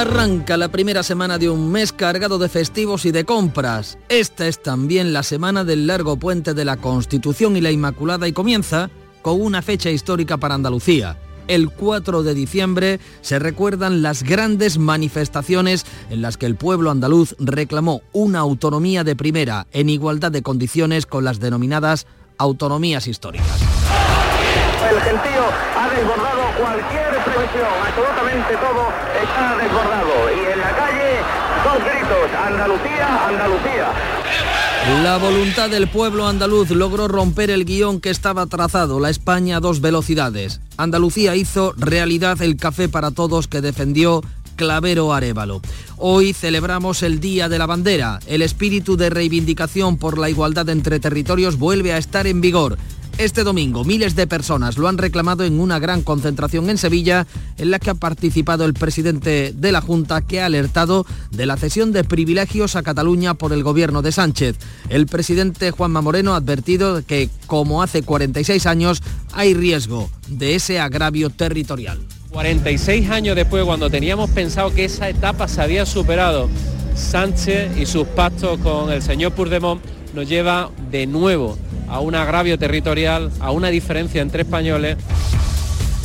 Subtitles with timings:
[0.00, 3.98] Arranca la primera semana de un mes cargado de festivos y de compras.
[4.08, 8.32] Esta es también la semana del largo puente de la Constitución y la Inmaculada y
[8.32, 8.88] comienza
[9.20, 11.18] con una fecha histórica para Andalucía.
[11.48, 17.36] El 4 de diciembre se recuerdan las grandes manifestaciones en las que el pueblo andaluz
[17.38, 22.06] reclamó una autonomía de primera en igualdad de condiciones con las denominadas
[22.38, 23.60] autonomías históricas.
[24.90, 25.44] El gentío
[25.76, 27.09] ha desbordado cualquier
[27.42, 28.88] absolutamente todo
[29.22, 30.12] está desbordado.
[30.36, 31.18] Y en la calle,
[31.64, 33.88] dos gritos, Andalucía, Andalucía.
[35.02, 39.60] La voluntad del pueblo andaluz logró romper el guion que estaba trazado, la España a
[39.60, 40.60] dos velocidades.
[40.76, 44.22] Andalucía hizo realidad el café para todos que defendió
[44.56, 45.60] Clavero Arevalo.
[45.96, 48.20] Hoy celebramos el Día de la Bandera.
[48.26, 52.76] El espíritu de reivindicación por la igualdad entre territorios vuelve a estar en vigor.
[53.20, 57.26] Este domingo miles de personas lo han reclamado en una gran concentración en Sevilla
[57.58, 61.58] en la que ha participado el presidente de la Junta que ha alertado de la
[61.58, 64.56] cesión de privilegios a Cataluña por el gobierno de Sánchez.
[64.88, 69.02] El presidente Juanma Moreno ha advertido que, como hace 46 años,
[69.34, 72.00] hay riesgo de ese agravio territorial.
[72.30, 76.48] 46 años después, cuando teníamos pensado que esa etapa se había superado,
[76.94, 79.82] Sánchez y sus pactos con el señor Puigdemont
[80.14, 81.58] nos lleva de nuevo
[81.88, 84.96] a un agravio territorial, a una diferencia entre españoles.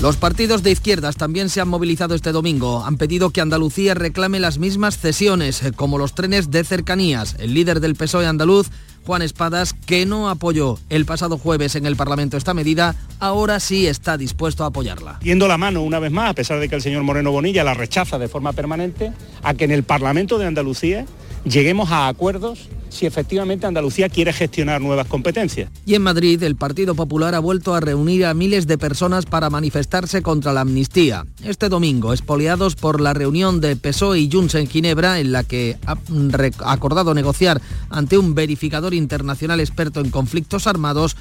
[0.01, 2.83] Los partidos de izquierdas también se han movilizado este domingo.
[2.83, 7.37] Han pedido que Andalucía reclame las mismas cesiones, eh, como los trenes de cercanías.
[7.39, 8.67] El líder del PSOE andaluz,
[9.05, 13.87] Juan Espadas, que no apoyó el pasado jueves en el Parlamento esta medida, ahora sí
[13.87, 15.19] está dispuesto a apoyarla.
[15.21, 17.73] Yendo la mano una vez más, a pesar de que el señor Moreno Bonilla la
[17.73, 21.05] rechaza de forma permanente, a que en el Parlamento de Andalucía
[21.45, 25.69] lleguemos a acuerdos si efectivamente Andalucía quiere gestionar nuevas competencias.
[25.85, 29.49] Y en Madrid, el Partido Popular ha vuelto a reunir a miles de personas para
[29.49, 31.25] manifestarse contra la amnistía.
[31.43, 35.77] Este domingo, expoliados por la reunión de PSOE y Junts en Ginebra, en la que
[35.85, 35.97] ha
[36.71, 41.17] acordado negociar ante un verificador internacional experto en conflictos armados,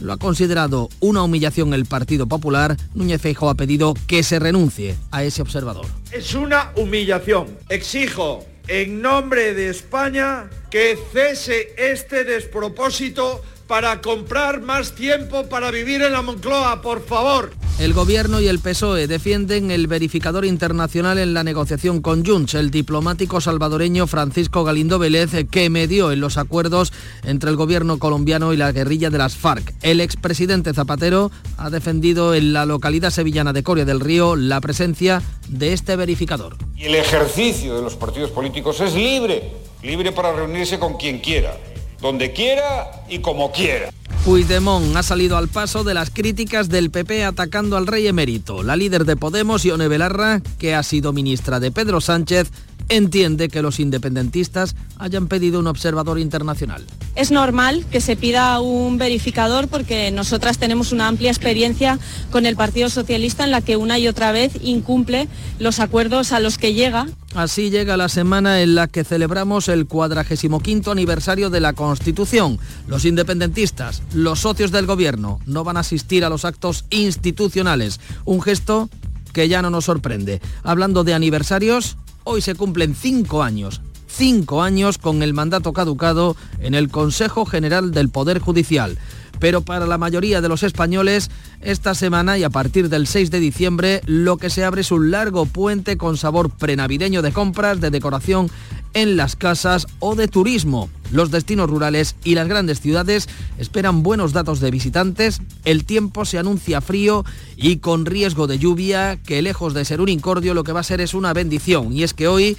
[0.00, 4.96] lo ha considerado una humillación el Partido Popular, Núñez Feijóo ha pedido que se renuncie
[5.10, 5.86] a ese observador.
[6.12, 7.46] Es una humillación.
[7.68, 16.02] Exijo en nombre de España que cese este despropósito para comprar más tiempo para vivir
[16.02, 17.52] en la Moncloa, por favor.
[17.80, 22.70] El gobierno y el PSOE defienden el verificador internacional en la negociación con Junts, el
[22.70, 26.92] diplomático salvadoreño Francisco Galindo Vélez, que medió en los acuerdos
[27.24, 29.74] entre el gobierno colombiano y la guerrilla de las FARC.
[29.82, 35.20] El expresidente Zapatero ha defendido en la localidad sevillana de Coria del Río la presencia
[35.48, 36.56] de este verificador.
[36.76, 39.50] Y el ejercicio de los partidos políticos es libre,
[39.82, 41.56] libre para reunirse con quien quiera
[42.04, 43.88] donde quiera y como quiera.
[44.26, 48.62] Puigdemont ha salido al paso de las críticas del PP atacando al rey emérito.
[48.62, 52.50] La líder de Podemos, Ione Belarra, que ha sido ministra de Pedro Sánchez,
[52.88, 56.84] entiende que los independentistas hayan pedido un observador internacional.
[57.14, 61.98] Es normal que se pida un verificador porque nosotras tenemos una amplia experiencia
[62.30, 66.40] con el Partido Socialista en la que una y otra vez incumple los acuerdos a
[66.40, 67.06] los que llega.
[67.34, 72.58] Así llega la semana en la que celebramos el 45 aniversario de la Constitución.
[72.86, 78.00] Los independentistas, los socios del gobierno, no van a asistir a los actos institucionales.
[78.24, 78.88] Un gesto
[79.32, 80.40] que ya no nos sorprende.
[80.62, 81.96] Hablando de aniversarios,
[82.26, 83.82] Hoy se cumplen cinco años,
[84.16, 88.96] cinco años con el mandato caducado en el Consejo General del Poder Judicial.
[89.40, 91.30] Pero para la mayoría de los españoles,
[91.60, 95.10] esta semana y a partir del 6 de diciembre, lo que se abre es un
[95.10, 98.48] largo puente con sabor prenavideño de compras, de decoración
[98.94, 100.88] en las casas o de turismo.
[101.10, 106.38] Los destinos rurales y las grandes ciudades esperan buenos datos de visitantes, el tiempo se
[106.38, 107.24] anuncia frío
[107.56, 110.84] y con riesgo de lluvia, que lejos de ser un incordio lo que va a
[110.84, 111.92] ser es una bendición.
[111.92, 112.56] Y es que hoy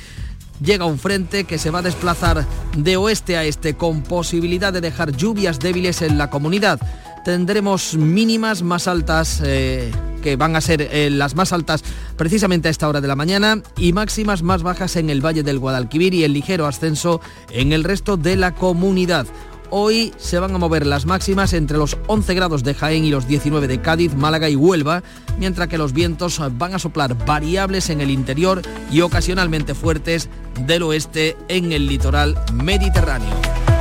[0.61, 2.45] llega un frente que se va a desplazar
[2.77, 6.79] de oeste a este con posibilidad de dejar lluvias débiles en la comunidad.
[7.23, 9.91] Tendremos mínimas más altas, eh,
[10.21, 11.83] que van a ser eh, las más altas
[12.17, 15.59] precisamente a esta hora de la mañana, y máximas más bajas en el Valle del
[15.59, 19.25] Guadalquivir y el ligero ascenso en el resto de la comunidad.
[19.69, 23.27] Hoy se van a mover las máximas entre los 11 grados de Jaén y los
[23.27, 25.03] 19 de Cádiz, Málaga y Huelva,
[25.37, 30.29] mientras que los vientos van a soplar variables en el interior y ocasionalmente fuertes
[30.65, 33.74] del oeste en el litoral mediterráneo.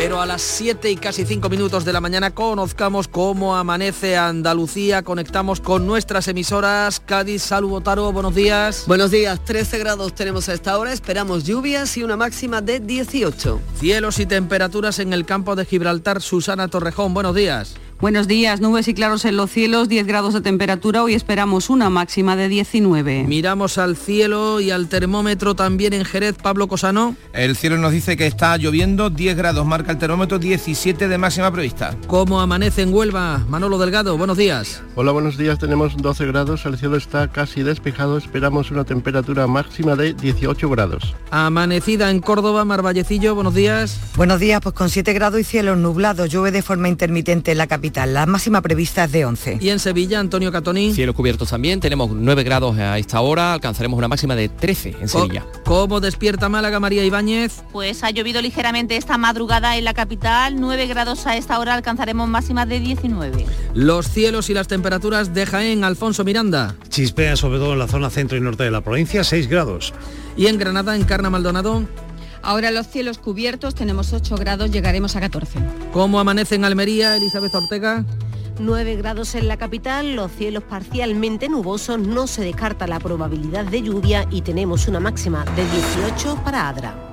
[0.00, 5.02] Pero a las 7 y casi 5 minutos de la mañana conozcamos cómo amanece Andalucía.
[5.02, 7.00] Conectamos con nuestras emisoras.
[7.00, 8.84] Cádiz, Salud, Botaro, buenos días.
[8.86, 10.92] Buenos días, 13 grados tenemos a esta hora.
[10.92, 13.60] Esperamos lluvias y una máxima de 18.
[13.80, 16.22] Cielos y temperaturas en el campo de Gibraltar.
[16.22, 17.74] Susana Torrejón, buenos días.
[18.00, 21.90] Buenos días, nubes y claros en los cielos, 10 grados de temperatura, hoy esperamos una
[21.90, 23.24] máxima de 19.
[23.24, 27.16] Miramos al cielo y al termómetro también en Jerez, Pablo Cosano.
[27.32, 31.50] El cielo nos dice que está lloviendo, 10 grados marca el termómetro, 17 de máxima
[31.50, 31.96] prevista.
[32.06, 33.44] ¿Cómo amanece en Huelva?
[33.48, 34.80] Manolo Delgado, buenos días.
[34.94, 39.96] Hola, buenos días, tenemos 12 grados, el cielo está casi despejado, esperamos una temperatura máxima
[39.96, 41.16] de 18 grados.
[41.32, 43.98] Amanecida en Córdoba, Marvallecillo, buenos días.
[44.14, 47.66] Buenos días, pues con 7 grados y cielo nublado, llueve de forma intermitente en la
[47.66, 49.58] capital la máxima prevista es de 11.
[49.60, 50.92] Y en Sevilla, Antonio Catoni.
[50.92, 55.08] Cielos cubiertos también, tenemos 9 grados a esta hora, alcanzaremos una máxima de 13 en
[55.08, 55.44] Sevilla.
[55.64, 57.62] ¿Cómo despierta Málaga María Ibáñez?
[57.72, 62.28] Pues ha llovido ligeramente esta madrugada en la capital, 9 grados a esta hora, alcanzaremos
[62.28, 63.46] máxima de 19.
[63.74, 66.76] Los cielos y las temperaturas de Jaén, Alfonso Miranda.
[66.88, 69.92] Chispea sobre todo en la zona centro y norte de la provincia, 6 grados.
[70.36, 71.84] Y en Granada, Encarna Maldonado.
[72.42, 75.58] Ahora los cielos cubiertos, tenemos 8 grados, llegaremos a 14.
[75.92, 78.04] ¿Cómo amanece en Almería, Elizabeth Ortega?
[78.60, 83.82] 9 grados en la capital, los cielos parcialmente nubosos, no se descarta la probabilidad de
[83.82, 87.07] lluvia y tenemos una máxima de 18 para Adra.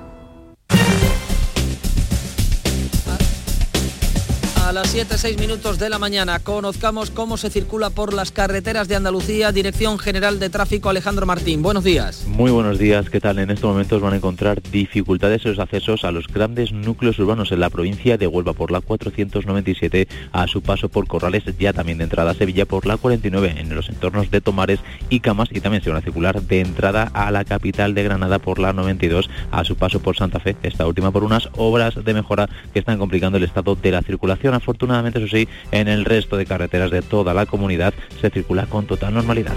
[4.66, 8.88] A las 7, 6 minutos de la mañana conozcamos cómo se circula por las carreteras
[8.88, 11.62] de Andalucía, Dirección General de Tráfico Alejandro Martín.
[11.62, 12.24] Buenos días.
[12.26, 13.38] Muy buenos días, ¿qué tal?
[13.38, 17.52] En estos momentos van a encontrar dificultades en los accesos a los grandes núcleos urbanos
[17.52, 21.98] en la provincia de Huelva por la 497 a su paso por Corrales, ya también
[21.98, 24.80] de entrada a Sevilla por la 49 en los entornos de Tomares
[25.10, 28.40] y Camas y también se van a circular de entrada a la capital de Granada
[28.40, 32.14] por la 92 a su paso por Santa Fe, esta última por unas obras de
[32.14, 36.36] mejora que están complicando el estado de la circulación Afortunadamente, eso sí, en el resto
[36.36, 39.54] de carreteras de toda la comunidad se circula con total normalidad.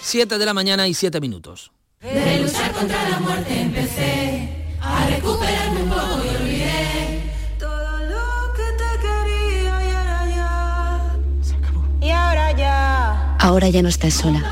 [0.00, 1.72] 7 de la mañana y 7 minutos.
[2.00, 4.48] De luchar contra la muerte empecé
[4.80, 7.22] a recuperarme un poco y olvidé
[7.58, 11.84] todo lo que te quería y ahora ya se acabó.
[12.00, 13.36] Y ahora ya.
[13.38, 14.44] Ahora ya no estás sola.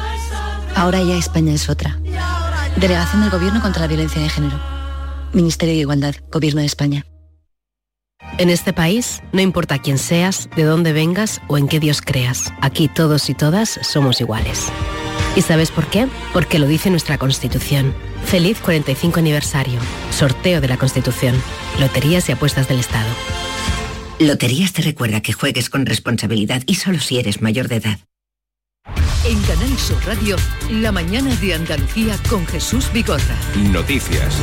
[0.75, 1.99] Ahora ya España es otra.
[2.77, 4.61] Delegación del Gobierno contra la Violencia de Género.
[5.33, 7.07] Ministerio de Igualdad, Gobierno de España.
[8.39, 12.53] En este país, no importa quién seas, de dónde vengas o en qué Dios creas,
[12.61, 14.73] aquí todos y todas somos iguales.
[15.37, 16.09] ¿Y sabes por qué?
[16.33, 17.95] Porque lo dice nuestra Constitución.
[18.25, 19.79] Feliz 45 aniversario.
[20.11, 21.35] Sorteo de la Constitución.
[21.81, 23.09] Loterías y apuestas del Estado.
[24.21, 27.99] Loterías te recuerda que juegues con responsabilidad y solo si eres mayor de edad.
[29.27, 30.37] En Canal Sur Radio,
[30.71, 33.37] la mañana de Andalucía con Jesús Bigorra.
[33.73, 34.37] Noticias.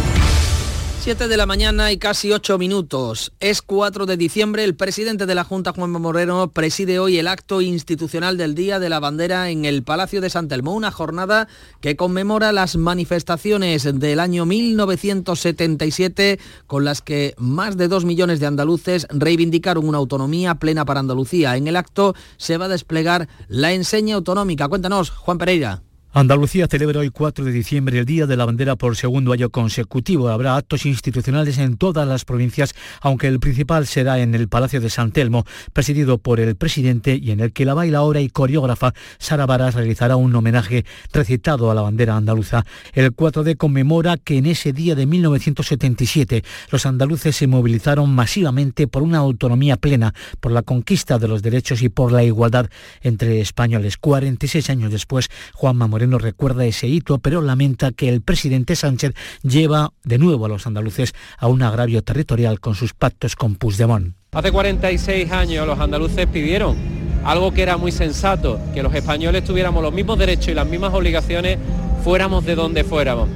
[1.01, 3.33] 7 de la mañana y casi 8 minutos.
[3.39, 4.63] Es 4 de diciembre.
[4.63, 8.88] El presidente de la Junta, Juan Moreno, preside hoy el acto institucional del Día de
[8.88, 11.48] la Bandera en el Palacio de San Telmo, una jornada
[11.80, 18.45] que conmemora las manifestaciones del año 1977 con las que más de 2 millones de
[18.45, 21.57] andaluces reivindicaron una autonomía plena para Andalucía.
[21.57, 24.68] En el acto se va a desplegar la enseña autonómica.
[24.68, 25.81] Cuéntanos, Juan Pereira.
[26.13, 30.28] Andalucía celebra hoy 4 de diciembre el Día de la Bandera por segundo año consecutivo.
[30.28, 34.90] Habrá actos institucionales en todas las provincias, aunque el principal será en el Palacio de
[34.90, 39.45] San Telmo, presidido por el presidente y en el que la bailaora y coreógrafa Sara
[39.45, 40.83] Varas realizará un homenaje
[41.14, 42.66] recitado a la bandera andaluza.
[42.92, 49.02] El 4D conmemora que en ese día de 1977 los andaluces se movilizaron masivamente por
[49.02, 52.69] una autonomía plena, por la conquista de los derechos y por la igualdad
[53.00, 53.95] entre españoles.
[53.95, 59.14] 46 años después, Juan Mamor Moreno recuerda ese hito, pero lamenta que el presidente Sánchez
[59.44, 64.16] lleva de nuevo a los andaluces a un agravio territorial con sus pactos con Puigdemont.
[64.31, 66.76] Hace 46 años los andaluces pidieron
[67.24, 70.92] algo que era muy sensato, que los españoles tuviéramos los mismos derechos y las mismas
[70.92, 71.60] obligaciones
[72.04, 73.30] fuéramos de donde fuéramos.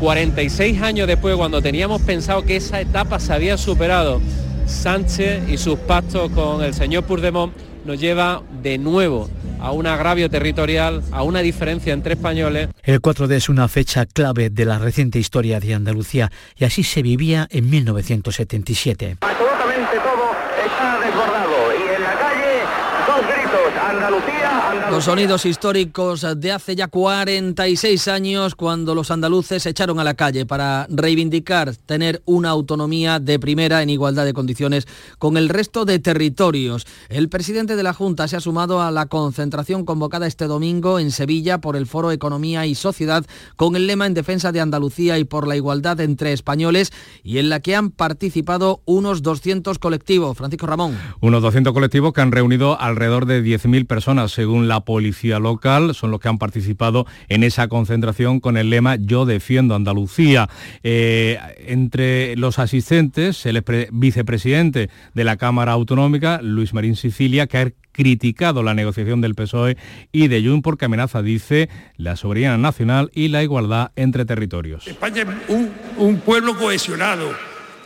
[0.00, 4.20] 46 años después, cuando teníamos pensado que esa etapa se había superado,
[4.66, 7.54] Sánchez y sus pactos con el señor Puigdemont
[7.86, 12.68] nos lleva de nuevo a un agravio territorial, a una diferencia entre españoles.
[12.82, 17.02] El 4D es una fecha clave de la reciente historia de Andalucía y así se
[17.02, 19.16] vivía en 1977.
[19.20, 20.30] Absolutamente todo
[20.64, 22.60] está desbordado y en la calle
[23.06, 24.90] dos gritos, Andalucía, Andalucía.
[24.90, 30.14] Los sonidos históricos de hace ya 46 años cuando los andaluces se echaron a la
[30.14, 34.86] calle para reivindicar tener una autonomía de primera en igualdad de condiciones
[35.18, 36.86] con el resto de territorios.
[37.08, 40.98] El presidente de la Junta se ha sumado a la concentración concentración convocada este domingo
[40.98, 43.24] en Sevilla por el Foro Economía y Sociedad
[43.56, 46.92] con el lema en defensa de Andalucía y por la igualdad entre españoles
[47.22, 50.36] y en la que han participado unos 200 colectivos.
[50.36, 50.98] Francisco Ramón.
[51.20, 56.10] Unos 200 colectivos que han reunido alrededor de 10.000 personas, según la policía local, son
[56.10, 60.48] los que han participado en esa concentración con el lema Yo defiendo Andalucía.
[60.82, 67.72] Eh, entre los asistentes, el vicepresidente de la Cámara Autonómica, Luis Marín Sicilia, que ha
[67.92, 69.76] criticado la negociación del PSOE
[70.12, 74.86] y de Jun porque amenaza, dice, la soberanía nacional y la igualdad entre territorios.
[74.86, 77.32] España es un, un pueblo cohesionado,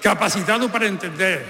[0.02, 1.44] capacitado para entender,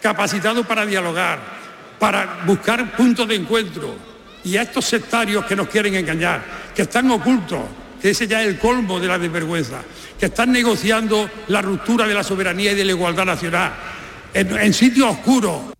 [0.00, 1.63] capacitado para dialogar,
[2.04, 3.96] para buscar puntos de encuentro.
[4.44, 6.44] Y a estos sectarios que nos quieren engañar,
[6.74, 7.60] que están ocultos,
[7.98, 9.80] que ese ya es el colmo de la desvergüenza,
[10.20, 13.72] que están negociando la ruptura de la soberanía y de la igualdad nacional
[14.34, 15.73] en, en sitios oscuros,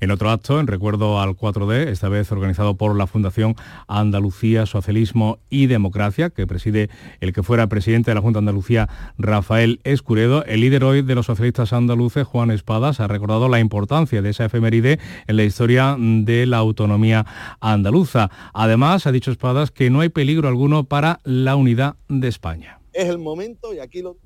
[0.00, 3.54] en otro acto, en recuerdo al 4D, esta vez organizado por la Fundación
[3.88, 8.88] Andalucía, Socialismo y Democracia, que preside el que fuera presidente de la Junta de Andalucía,
[9.18, 14.22] Rafael Escuredo, el líder hoy de los socialistas andaluces, Juan Espadas, ha recordado la importancia
[14.22, 17.26] de esa efeméride en la historia de la autonomía
[17.60, 18.30] andaluza.
[18.52, 22.80] Además, ha dicho Espadas que no hay peligro alguno para la unidad de España.
[22.92, 24.16] Es el momento, y aquí lo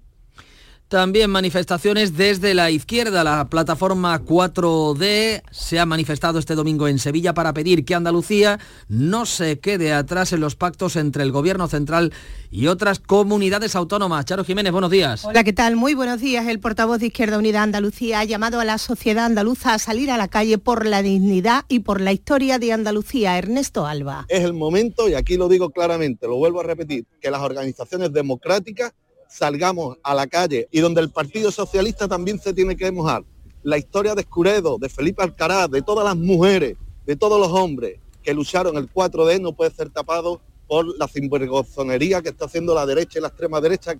[0.90, 3.22] también manifestaciones desde la izquierda.
[3.22, 9.24] La plataforma 4D se ha manifestado este domingo en Sevilla para pedir que Andalucía no
[9.24, 12.12] se quede atrás en los pactos entre el Gobierno central
[12.50, 14.24] y otras comunidades autónomas.
[14.24, 15.24] Charo Jiménez, buenos días.
[15.24, 15.76] Hola, ¿qué tal?
[15.76, 16.48] Muy buenos días.
[16.48, 20.16] El portavoz de Izquierda Unida Andalucía ha llamado a la sociedad andaluza a salir a
[20.16, 23.38] la calle por la dignidad y por la historia de Andalucía.
[23.38, 24.26] Ernesto Alba.
[24.28, 28.12] Es el momento, y aquí lo digo claramente, lo vuelvo a repetir, que las organizaciones
[28.12, 28.92] democráticas
[29.30, 33.24] salgamos a la calle y donde el Partido Socialista también se tiene que mojar.
[33.62, 37.98] La historia de Escuredo, de Felipe Alcaraz, de todas las mujeres, de todos los hombres
[38.22, 42.86] que lucharon el 4D no puede ser tapado por la sinvergonzonería que está haciendo la
[42.86, 43.94] derecha y la extrema derecha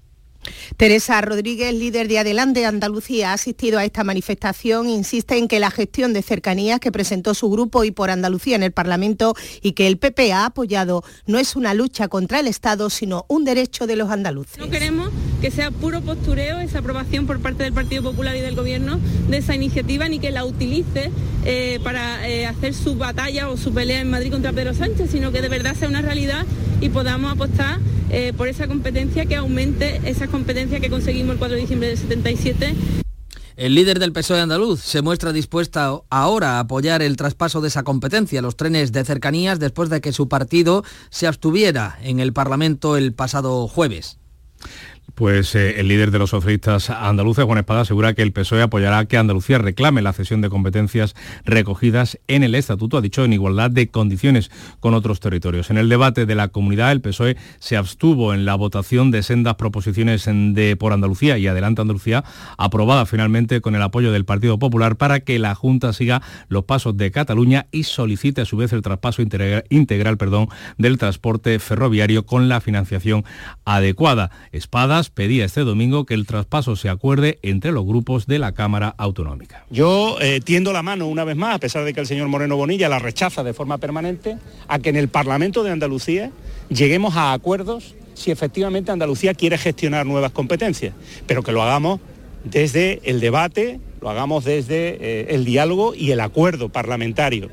[0.76, 4.88] Teresa Rodríguez, líder de Adelante Andalucía, ha asistido a esta manifestación.
[4.88, 8.62] Insiste en que la gestión de cercanías que presentó su grupo y por Andalucía en
[8.62, 12.90] el Parlamento y que el PP ha apoyado no es una lucha contra el Estado,
[12.90, 14.58] sino un derecho de los andaluces.
[14.58, 18.56] No queremos que sea puro postureo esa aprobación por parte del Partido Popular y del
[18.56, 21.10] Gobierno de esa iniciativa, ni que la utilice
[21.44, 25.32] eh, para eh, hacer su batalla o su pelea en Madrid contra Pedro Sánchez, sino
[25.32, 26.44] que de verdad sea una realidad
[26.80, 27.78] y podamos apostar
[28.10, 31.98] eh, por esa competencia que aumente esa competencia que conseguimos el 4 de diciembre del
[31.98, 32.74] 77.
[33.56, 37.82] El líder del PSOE andaluz se muestra dispuesta ahora a apoyar el traspaso de esa
[37.82, 42.96] competencia, los trenes de cercanías, después de que su partido se abstuviera en el Parlamento
[42.96, 44.18] el pasado jueves.
[45.20, 49.04] Pues eh, el líder de los socialistas andaluces, Juan Espada, asegura que el PSOE apoyará
[49.04, 53.70] que Andalucía reclame la cesión de competencias recogidas en el Estatuto, ha dicho, en igualdad
[53.70, 54.50] de condiciones
[54.80, 55.68] con otros territorios.
[55.68, 59.56] En el debate de la comunidad, el PSOE se abstuvo en la votación de sendas
[59.56, 62.24] proposiciones de por Andalucía y Adelante Andalucía,
[62.56, 66.96] aprobada finalmente con el apoyo del Partido Popular para que la Junta siga los pasos
[66.96, 70.48] de Cataluña y solicite a su vez el traspaso integral, integral perdón,
[70.78, 73.26] del transporte ferroviario con la financiación
[73.74, 74.30] adecuada.
[74.52, 78.94] Espadas pedía este domingo que el traspaso se acuerde entre los grupos de la Cámara
[78.98, 79.64] Autonómica.
[79.70, 82.56] Yo eh, tiendo la mano una vez más, a pesar de que el señor Moreno
[82.56, 86.30] Bonilla la rechaza de forma permanente, a que en el Parlamento de Andalucía
[86.68, 90.94] lleguemos a acuerdos si efectivamente Andalucía quiere gestionar nuevas competencias,
[91.26, 92.00] pero que lo hagamos
[92.44, 97.50] desde el debate, lo hagamos desde eh, el diálogo y el acuerdo parlamentario.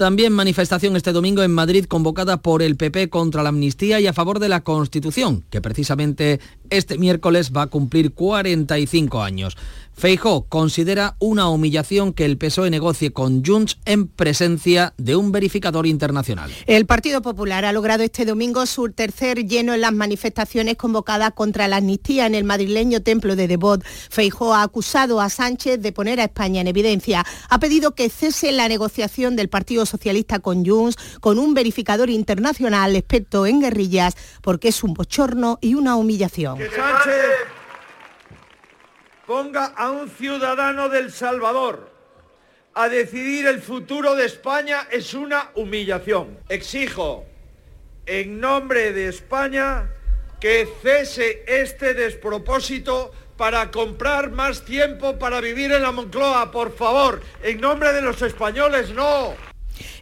[0.00, 4.14] También manifestación este domingo en Madrid convocada por el PP contra la amnistía y a
[4.14, 6.40] favor de la Constitución, que precisamente
[6.70, 9.56] este miércoles va a cumplir 45 años.
[9.92, 15.86] Feijó considera una humillación que el PSOE negocie con Junts en presencia de un verificador
[15.86, 16.50] internacional.
[16.66, 21.68] El Partido Popular ha logrado este domingo su tercer lleno en las manifestaciones convocadas contra
[21.68, 23.84] la amnistía en el madrileño templo de Devot.
[23.84, 27.26] Feijó ha acusado a Sánchez de poner a España en evidencia.
[27.50, 32.96] Ha pedido que cese la negociación del Partido Socialista con Junts con un verificador internacional
[32.96, 36.59] experto en guerrillas porque es un bochorno y una humillación
[39.26, 41.90] ponga a un ciudadano del Salvador
[42.74, 46.38] a decidir el futuro de España es una humillación.
[46.48, 47.24] Exijo,
[48.06, 49.88] en nombre de España,
[50.40, 57.20] que cese este despropósito para comprar más tiempo para vivir en la Moncloa, por favor.
[57.42, 59.49] En nombre de los españoles, no.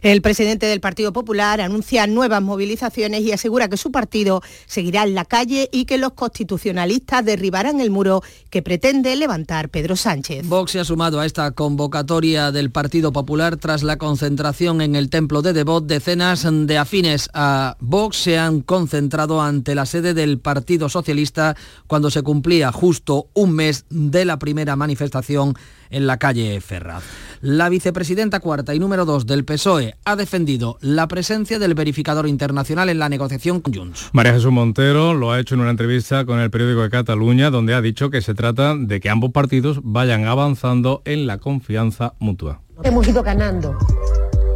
[0.01, 5.15] El presidente del Partido Popular anuncia nuevas movilizaciones y asegura que su partido seguirá en
[5.15, 10.47] la calle y que los constitucionalistas derribarán el muro que pretende levantar Pedro Sánchez.
[10.47, 15.09] Vox se ha sumado a esta convocatoria del Partido Popular tras la concentración en el
[15.09, 15.85] templo de Devot.
[15.85, 21.55] Decenas de afines a Vox se han concentrado ante la sede del Partido Socialista
[21.87, 25.55] cuando se cumplía justo un mes de la primera manifestación
[25.89, 27.03] en la calle Ferraz.
[27.41, 32.89] La vicepresidenta cuarta y número dos del PSOE ha defendido la presencia del verificador internacional
[32.89, 34.09] en la negociación con Junts.
[34.11, 37.73] María Jesús Montero lo ha hecho en una entrevista con el periódico de Cataluña, donde
[37.73, 42.61] ha dicho que se trata de que ambos partidos vayan avanzando en la confianza mutua.
[42.83, 43.77] Hemos ido ganando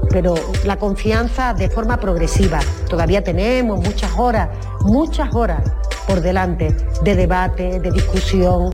[0.09, 2.59] pero la confianza de forma progresiva.
[2.87, 4.49] Todavía tenemos muchas horas,
[4.81, 5.63] muchas horas
[6.07, 8.72] por delante de debate, de discusión.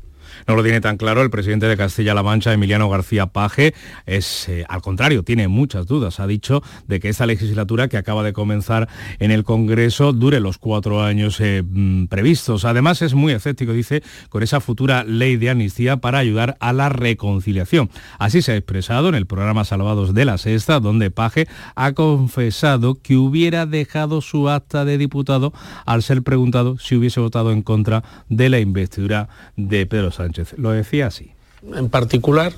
[0.50, 3.76] No lo tiene tan claro el presidente de Castilla-La Mancha, Emiliano García Paje.
[4.08, 6.20] Es, eh, al contrario, tiene muchas dudas.
[6.20, 8.90] Ha dicho de que esta legislatura que acaba de comenzar
[9.20, 12.66] en el Congreso dure los cuatro años eh, mm, previstos.
[12.66, 16.90] Además, es muy escéptico, dice, con esa futura ley de amnistía para ayudar a la
[16.90, 17.92] reconciliación.
[18.18, 22.96] Así se ha expresado en el programa Salvados de la Sexta, donde Paje ha confesado
[22.96, 25.54] que hubiera dejado su acta de diputado
[25.86, 30.39] al ser preguntado si hubiese votado en contra de la investidura de Pedro Sánchez.
[30.58, 31.32] Lo decía así.
[31.74, 32.54] En particular,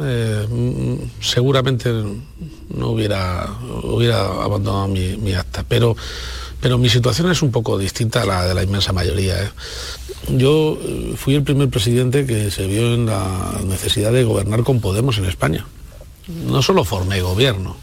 [0.00, 1.90] eh, seguramente
[2.68, 3.48] no hubiera,
[3.82, 5.96] hubiera abandonado mi, acta, pero,
[6.60, 9.42] pero mi situación es un poco distinta a la de la inmensa mayoría.
[9.42, 9.50] ¿eh?
[10.28, 14.80] Yo eh, fui el primer presidente que se vio en la necesidad de gobernar con
[14.80, 15.66] Podemos en España.
[16.28, 17.76] No solo formé gobierno,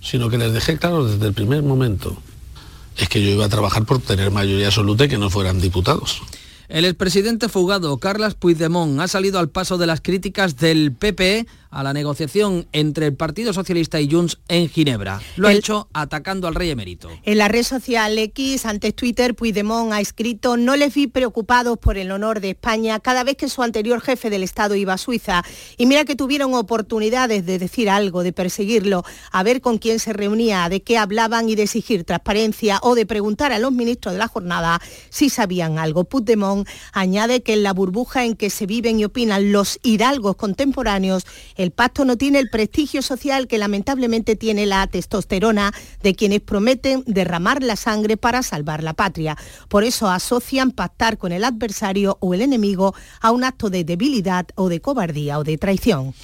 [0.00, 2.16] sino que les dejé claro desde el primer momento
[2.96, 6.22] es que yo iba a trabajar por tener mayoría absoluta y que no fueran diputados.
[6.72, 11.82] El expresidente fugado Carles Puigdemont ha salido al paso de las críticas del PP a
[11.82, 15.20] la negociación entre el Partido Socialista y Junts en Ginebra.
[15.36, 17.10] Lo el, ha hecho atacando al rey emérito.
[17.24, 21.96] En la red social X, antes Twitter, Puigdemont ha escrito no les vi preocupados por
[21.96, 25.42] el honor de España cada vez que su anterior jefe del Estado iba a Suiza.
[25.78, 30.12] Y mira que tuvieron oportunidades de decir algo, de perseguirlo, a ver con quién se
[30.12, 34.18] reunía, de qué hablaban y de exigir transparencia o de preguntar a los ministros de
[34.18, 36.04] la jornada si sabían algo.
[36.04, 41.24] Puigdemont añade que en la burbuja en que se viven y opinan los hidalgos contemporáneos,
[41.62, 47.04] el pacto no tiene el prestigio social que lamentablemente tiene la testosterona de quienes prometen
[47.06, 49.36] derramar la sangre para salvar la patria.
[49.68, 54.46] Por eso asocian pactar con el adversario o el enemigo a un acto de debilidad
[54.56, 56.14] o de cobardía o de traición.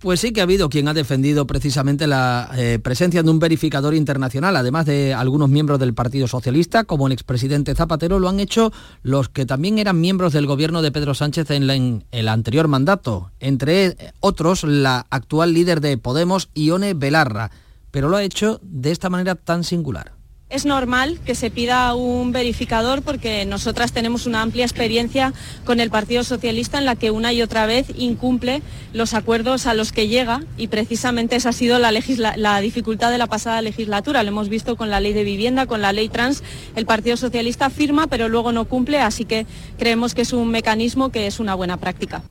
[0.00, 3.94] Pues sí que ha habido quien ha defendido precisamente la eh, presencia de un verificador
[3.94, 8.72] internacional, además de algunos miembros del Partido Socialista, como el expresidente Zapatero, lo han hecho
[9.02, 13.30] los que también eran miembros del gobierno de Pedro Sánchez en, en el anterior mandato,
[13.40, 17.50] entre otros la actual líder de Podemos, Ione Belarra,
[17.90, 20.19] pero lo ha hecho de esta manera tan singular.
[20.50, 25.32] Es normal que se pida un verificador porque nosotras tenemos una amplia experiencia
[25.64, 28.60] con el Partido Socialista en la que una y otra vez incumple
[28.92, 33.18] los acuerdos a los que llega y precisamente esa ha sido la, la, dificultad de
[33.18, 34.24] la pasada legislatura.
[34.24, 36.42] Lo hemos visto con la ley de vivienda, con la ley trans.
[36.74, 39.46] El Partido Socialista firma pero luego no cumple, así que
[39.78, 42.24] creemos que es un mecanismo que es una buena práctica.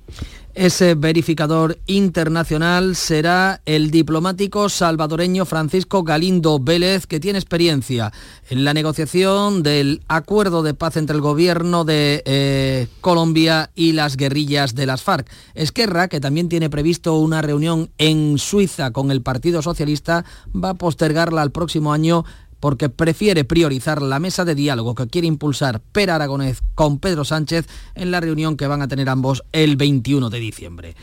[0.56, 8.12] Ese verificador internacional será el diplomático salvadoreño Francisco Galindo Vélez, que tiene experiencia
[8.50, 14.18] en la negociación del acuerdo de paz entre el gobierno de eh, Colombia y las
[14.18, 15.30] guerrillas de las FARC.
[15.54, 20.74] Esquerra, que también tiene previsto una reunión en Suiza con el Partido Socialista, va a
[20.74, 22.26] postergarla al próximo año
[22.60, 27.68] porque prefiere priorizar la mesa de diálogo que quiere impulsar Per Aragonés con Pedro Sánchez
[27.96, 30.96] en la reunión que van a tener ambos el 21 de diciembre.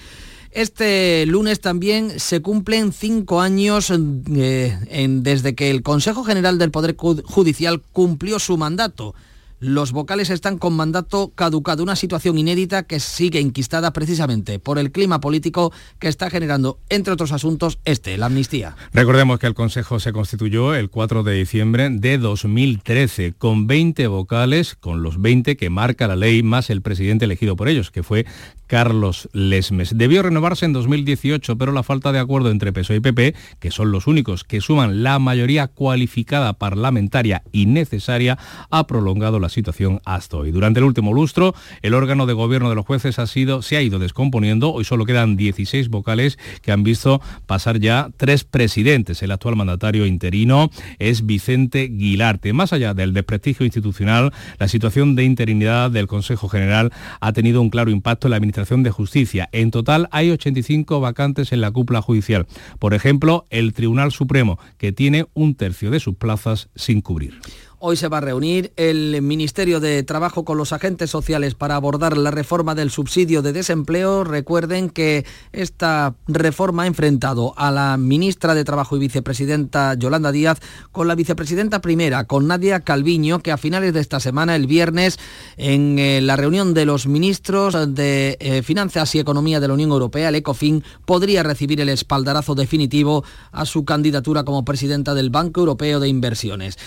[0.56, 6.96] Este lunes también se cumplen cinco años eh, desde que el Consejo General del Poder
[6.96, 9.14] Judicial cumplió su mandato.
[9.58, 14.92] Los vocales están con mandato caducado, una situación inédita que sigue inquistada precisamente por el
[14.92, 18.76] clima político que está generando, entre otros asuntos, este, la amnistía.
[18.92, 24.74] Recordemos que el Consejo se constituyó el 4 de diciembre de 2013 con 20 vocales,
[24.74, 28.26] con los 20 que marca la ley, más el presidente elegido por ellos, que fue
[28.66, 29.96] Carlos Lesmes.
[29.96, 33.90] Debió renovarse en 2018, pero la falta de acuerdo entre PSOE y PP, que son
[33.90, 38.38] los únicos que suman la mayoría cualificada parlamentaria y necesaria,
[38.70, 40.50] ha prolongado la la situación hasta hoy.
[40.50, 43.82] Durante el último lustro, el órgano de gobierno de los jueces ha sido, se ha
[43.82, 44.72] ido descomponiendo.
[44.72, 49.22] Hoy solo quedan 16 vocales que han visto pasar ya tres presidentes.
[49.22, 52.52] El actual mandatario interino es Vicente Guilarte.
[52.52, 57.70] Más allá del desprestigio institucional, la situación de interinidad del Consejo General ha tenido un
[57.70, 59.48] claro impacto en la Administración de Justicia.
[59.52, 62.46] En total hay 85 vacantes en la cúpula judicial.
[62.80, 67.38] Por ejemplo, el Tribunal Supremo, que tiene un tercio de sus plazas sin cubrir.
[67.78, 72.16] Hoy se va a reunir el Ministerio de Trabajo con los agentes sociales para abordar
[72.16, 74.24] la reforma del subsidio de desempleo.
[74.24, 80.58] Recuerden que esta reforma ha enfrentado a la ministra de Trabajo y vicepresidenta Yolanda Díaz
[80.90, 85.18] con la vicepresidenta primera, con Nadia Calviño, que a finales de esta semana, el viernes,
[85.58, 89.90] en eh, la reunión de los ministros de eh, Finanzas y Economía de la Unión
[89.90, 95.60] Europea, el ECOFIN, podría recibir el espaldarazo definitivo a su candidatura como presidenta del Banco
[95.60, 96.78] Europeo de Inversiones.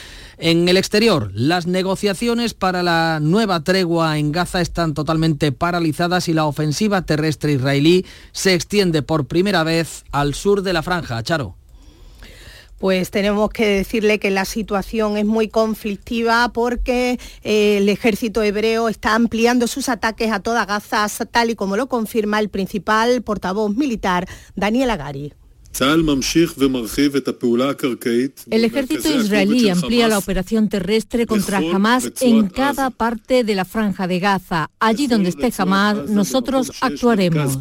[0.41, 6.33] En el exterior, las negociaciones para la nueva tregua en Gaza están totalmente paralizadas y
[6.33, 11.21] la ofensiva terrestre israelí se extiende por primera vez al sur de la franja.
[11.21, 11.55] Charo.
[12.79, 18.87] Pues tenemos que decirle que la situación es muy conflictiva porque eh, el ejército hebreo
[18.87, 23.75] está ampliando sus ataques a toda Gaza, tal y como lo confirma el principal portavoz
[23.75, 25.33] militar, Daniel Agari.
[28.49, 34.07] El ejército israelí amplía la operación terrestre contra Hamas en cada parte de la franja
[34.07, 34.69] de Gaza.
[34.79, 37.57] Allí donde esté Hamas, nosotros actuaremos.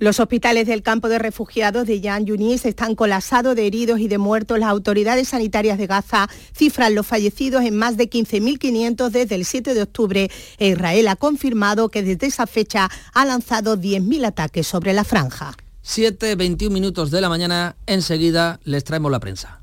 [0.00, 4.18] Los hospitales del campo de refugiados de Yan Yunis están colapsados de heridos y de
[4.18, 4.58] muertos.
[4.58, 9.74] Las autoridades sanitarias de Gaza cifran los fallecidos en más de 15.500 desde el 7
[9.74, 10.30] de octubre.
[10.60, 15.56] Israel ha confirmado que desde esa fecha ha lanzado 10.000 ataques sobre la franja.
[15.82, 19.62] 7, 21 minutos de la mañana, enseguida les traemos la prensa.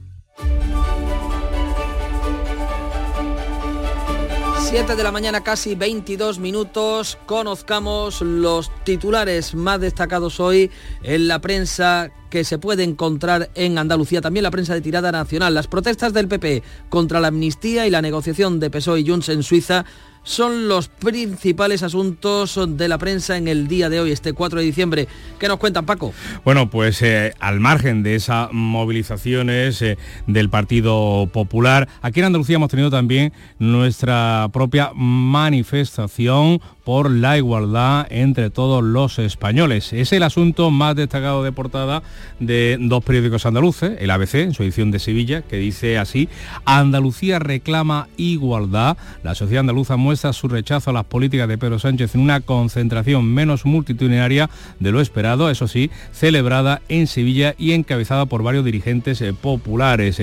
[4.71, 7.17] 7 de la mañana, casi 22 minutos.
[7.25, 10.71] Conozcamos los titulares más destacados hoy
[11.03, 15.53] en la prensa que se puede encontrar en Andalucía, también la prensa de tirada nacional.
[15.53, 19.43] Las protestas del PP contra la amnistía y la negociación de PSOE y Junts en
[19.43, 19.83] Suiza
[20.23, 24.65] son los principales asuntos de la prensa en el día de hoy, este 4 de
[24.65, 25.07] diciembre.
[25.39, 26.13] ¿Qué nos cuentan, Paco?
[26.45, 32.57] Bueno, pues eh, al margen de esas movilizaciones eh, del Partido Popular, aquí en Andalucía
[32.57, 39.93] hemos tenido también nuestra propia manifestación por la igualdad entre todos los españoles.
[39.93, 42.03] Es el asunto más destacado de portada
[42.41, 46.27] de dos periódicos andaluces, el ABC, en su edición de Sevilla, que dice así,
[46.65, 52.13] Andalucía reclama igualdad, la sociedad andaluza muestra su rechazo a las políticas de Pedro Sánchez
[52.13, 54.49] en una concentración menos multitudinaria
[54.81, 60.21] de lo esperado, eso sí, celebrada en Sevilla y encabezada por varios dirigentes eh, populares.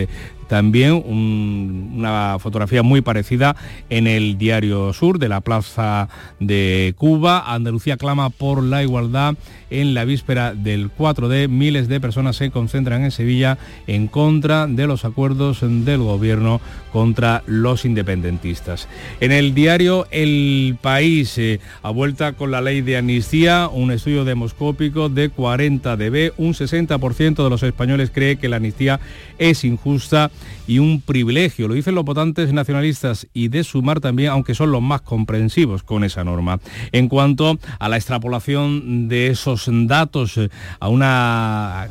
[0.48, 3.54] También un- una fotografía muy parecida
[3.90, 6.08] en el Diario Sur de la Plaza
[6.40, 7.52] de Cuba.
[7.54, 9.34] Andalucía clama por la igualdad
[9.70, 11.46] en la víspera del 4D.
[11.48, 16.60] Miles de personas se concentran en Sevilla en contra de los acuerdos del gobierno
[16.92, 18.88] contra los independentistas.
[19.20, 24.24] En el diario El País, eh, a vuelta con la ley de amnistía, un estudio
[24.24, 29.00] demoscópico de 40 dB, un 60% de los españoles cree que la amnistía
[29.38, 30.30] es injusta
[30.66, 31.68] y un privilegio.
[31.68, 36.04] Lo dicen los votantes nacionalistas y de sumar también, aunque son los más comprensivos con
[36.04, 36.60] esa norma.
[36.92, 41.88] En cuanto a la extrapolación de esos datos eh, a una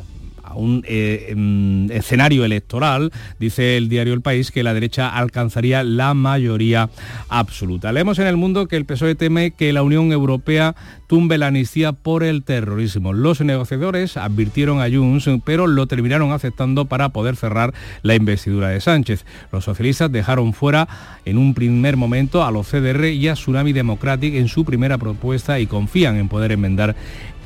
[0.48, 5.82] a un eh, em, escenario electoral, dice el diario El País que la derecha alcanzaría
[5.82, 6.90] la mayoría
[7.28, 7.92] absoluta.
[7.92, 10.74] Leemos en el mundo que el PSOE teme que la Unión Europea
[11.06, 13.12] tumbe la amnistía por el terrorismo.
[13.12, 18.80] Los negociadores advirtieron a Junts, pero lo terminaron aceptando para poder cerrar la investidura de
[18.80, 19.24] Sánchez.
[19.50, 20.86] Los socialistas dejaron fuera
[21.24, 25.58] en un primer momento a los CDR y a Tsunami Democratic en su primera propuesta
[25.60, 26.94] y confían en poder enmendar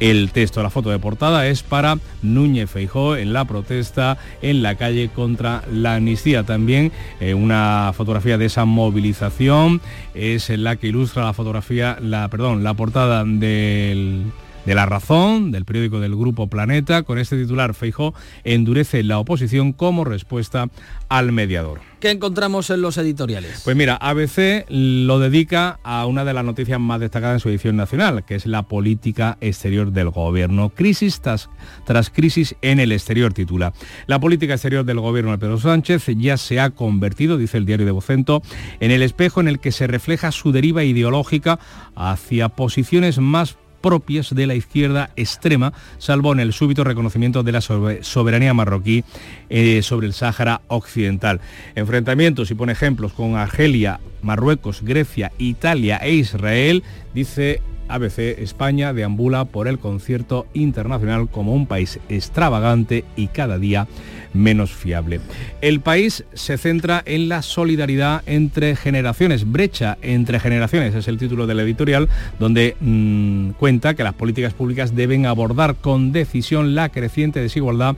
[0.03, 0.62] el texto.
[0.62, 5.62] La foto de portada es para Núñez Feijó en la protesta en la calle contra
[5.71, 6.43] la amnistía.
[6.43, 9.81] También eh, una fotografía de esa movilización
[10.15, 14.25] es la que ilustra la fotografía, la, perdón, la portada del
[14.66, 19.72] de La Razón, del periódico del Grupo Planeta, con este titular Feijó endurece la oposición
[19.72, 20.68] como respuesta
[21.09, 21.81] al mediador.
[22.01, 23.62] ¿Qué encontramos en los editoriales?
[23.64, 27.77] Pues mira, ABC lo dedica a una de las noticias más destacadas en su edición
[27.77, 30.70] nacional, que es la política exterior del gobierno.
[30.70, 31.48] Crisis tras,
[31.85, 33.72] tras crisis en el exterior, titula.
[34.07, 37.87] La política exterior del gobierno de Pedro Sánchez ya se ha convertido, dice el diario
[37.87, 38.42] de Vocento,
[38.81, 41.61] en el espejo en el que se refleja su deriva ideológica
[41.94, 47.61] hacia posiciones más propias de la izquierda extrema, salvo en el súbito reconocimiento de la
[47.61, 49.05] soberanía marroquí
[49.51, 51.40] eh, sobre el Sáhara Occidental.
[51.75, 59.45] Enfrentamientos, y pone ejemplos, con Argelia, Marruecos, Grecia, Italia e Israel, dice ABC España deambula
[59.45, 63.87] por el concierto internacional como un país extravagante y cada día
[64.35, 65.21] menos fiable.
[65.61, 71.47] El país se centra en la solidaridad entre generaciones, brecha entre generaciones, es el título
[71.47, 77.40] del editorial, donde mm, cuenta que las políticas públicas deben abordar con decisión la creciente
[77.40, 77.97] desigualdad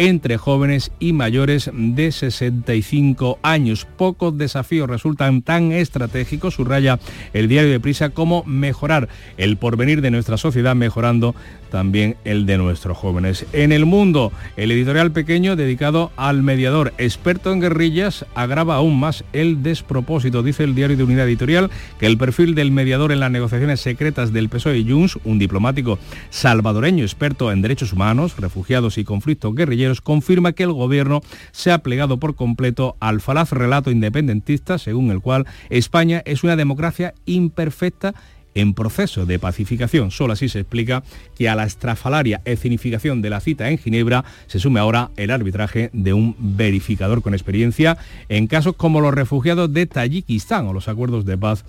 [0.00, 3.84] entre jóvenes y mayores de 65 años.
[3.84, 6.98] Pocos desafíos resultan tan estratégicos, subraya
[7.34, 11.34] el diario de Prisa, como mejorar el porvenir de nuestra sociedad, mejorando
[11.70, 13.44] también el de nuestros jóvenes.
[13.52, 19.22] En el mundo, el editorial pequeño dedicado al mediador experto en guerrillas agrava aún más
[19.34, 23.30] el despropósito, dice el diario de Unidad Editorial, que el perfil del mediador en las
[23.30, 25.98] negociaciones secretas del PSOE y Junts, un diplomático
[26.30, 31.20] salvadoreño experto en derechos humanos, refugiados y conflictos guerrilleros, confirma que el gobierno
[31.52, 36.56] se ha plegado por completo al falaz relato independentista según el cual España es una
[36.56, 38.14] democracia imperfecta
[38.54, 40.10] en proceso de pacificación.
[40.10, 41.02] Solo así se explica
[41.36, 45.90] que a la estrafalaria escenificación de la cita en Ginebra se sume ahora el arbitraje
[45.92, 47.98] de un verificador con experiencia
[48.28, 51.64] en casos como los refugiados de Tayikistán o los acuerdos de paz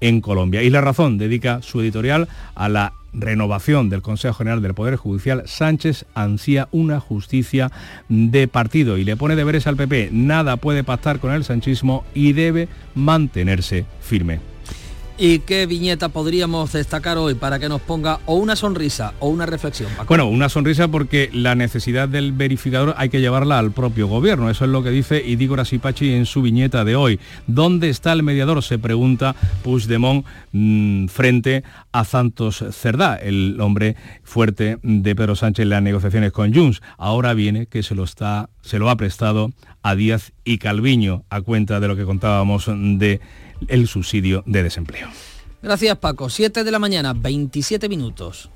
[0.00, 0.62] en Colombia.
[0.62, 5.42] Y La Razón dedica su editorial a la renovación del Consejo General del Poder Judicial,
[5.46, 7.70] Sánchez ansía una justicia
[8.08, 10.10] de partido y le pone deberes al PP.
[10.12, 14.53] Nada puede pactar con el sanchismo y debe mantenerse firme.
[15.16, 19.46] ¿Y qué viñeta podríamos destacar hoy para que nos ponga o una sonrisa o una
[19.46, 19.88] reflexión?
[20.08, 24.50] Bueno, una sonrisa porque la necesidad del verificador hay que llevarla al propio gobierno.
[24.50, 27.20] Eso es lo que dice Idígora Sipachi en su viñeta de hoy.
[27.46, 28.60] ¿Dónde está el mediador?
[28.64, 35.68] Se pregunta Puigdemont mmm, frente a Santos Cerdá, el hombre fuerte de Pedro Sánchez en
[35.68, 36.82] las negociaciones con Junts.
[36.98, 39.52] Ahora viene que se lo está, se lo ha prestado
[39.84, 43.20] a Díaz y Calviño a cuenta de lo que contábamos de
[43.68, 45.08] el subsidio de desempleo.
[45.62, 46.28] Gracias Paco.
[46.28, 48.50] 7 de la mañana, 27 minutos.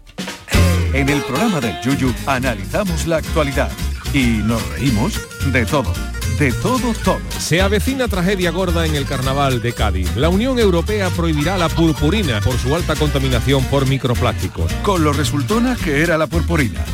[0.93, 3.71] En el programa del Yuyu analizamos la actualidad
[4.13, 5.21] y nos reímos
[5.53, 5.93] de todo.
[6.39, 7.21] De todo, todo.
[7.39, 10.15] Se avecina tragedia gorda en el carnaval de Cádiz.
[10.17, 14.73] La Unión Europea prohibirá la purpurina por su alta contaminación por microplásticos.
[14.83, 16.85] Con lo resultona que era la purpurina.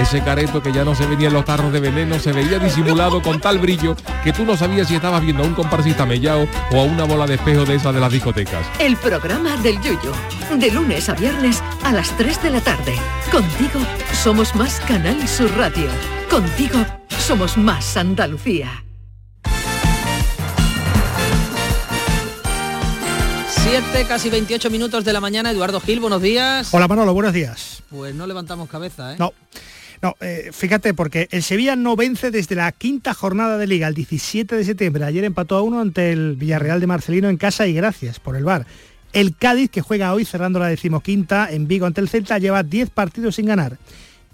[0.00, 3.22] Ese careto que ya no se veía en los tarros de veneno se veía disimulado
[3.22, 6.80] con tal brillo que tú no sabías si estabas viendo a un comparsista mellao o
[6.80, 8.66] a una bola de espejo de esas de las discotecas.
[8.78, 10.12] El programa del Yuyo.
[10.56, 12.94] De lunes a viernes a las 3 de la tarde.
[13.30, 13.80] Contigo
[14.12, 15.88] somos más Canal Sur Radio.
[16.28, 18.84] Contigo somos más Andalucía.
[23.64, 25.50] 7, casi 28 minutos de la mañana.
[25.50, 26.68] Eduardo Gil, buenos días.
[26.72, 27.82] Hola Manolo, buenos días.
[27.90, 29.16] Pues no levantamos cabeza, ¿eh?
[29.18, 29.32] No.
[30.04, 33.94] No, eh, fíjate, porque el Sevilla no vence desde la quinta jornada de liga, el
[33.94, 35.02] 17 de septiembre.
[35.02, 38.44] Ayer empató a uno ante el Villarreal de Marcelino en casa y gracias por el
[38.44, 38.66] bar.
[39.14, 42.90] El Cádiz, que juega hoy cerrando la decimoquinta en Vigo ante el Celta, lleva 10
[42.90, 43.78] partidos sin ganar.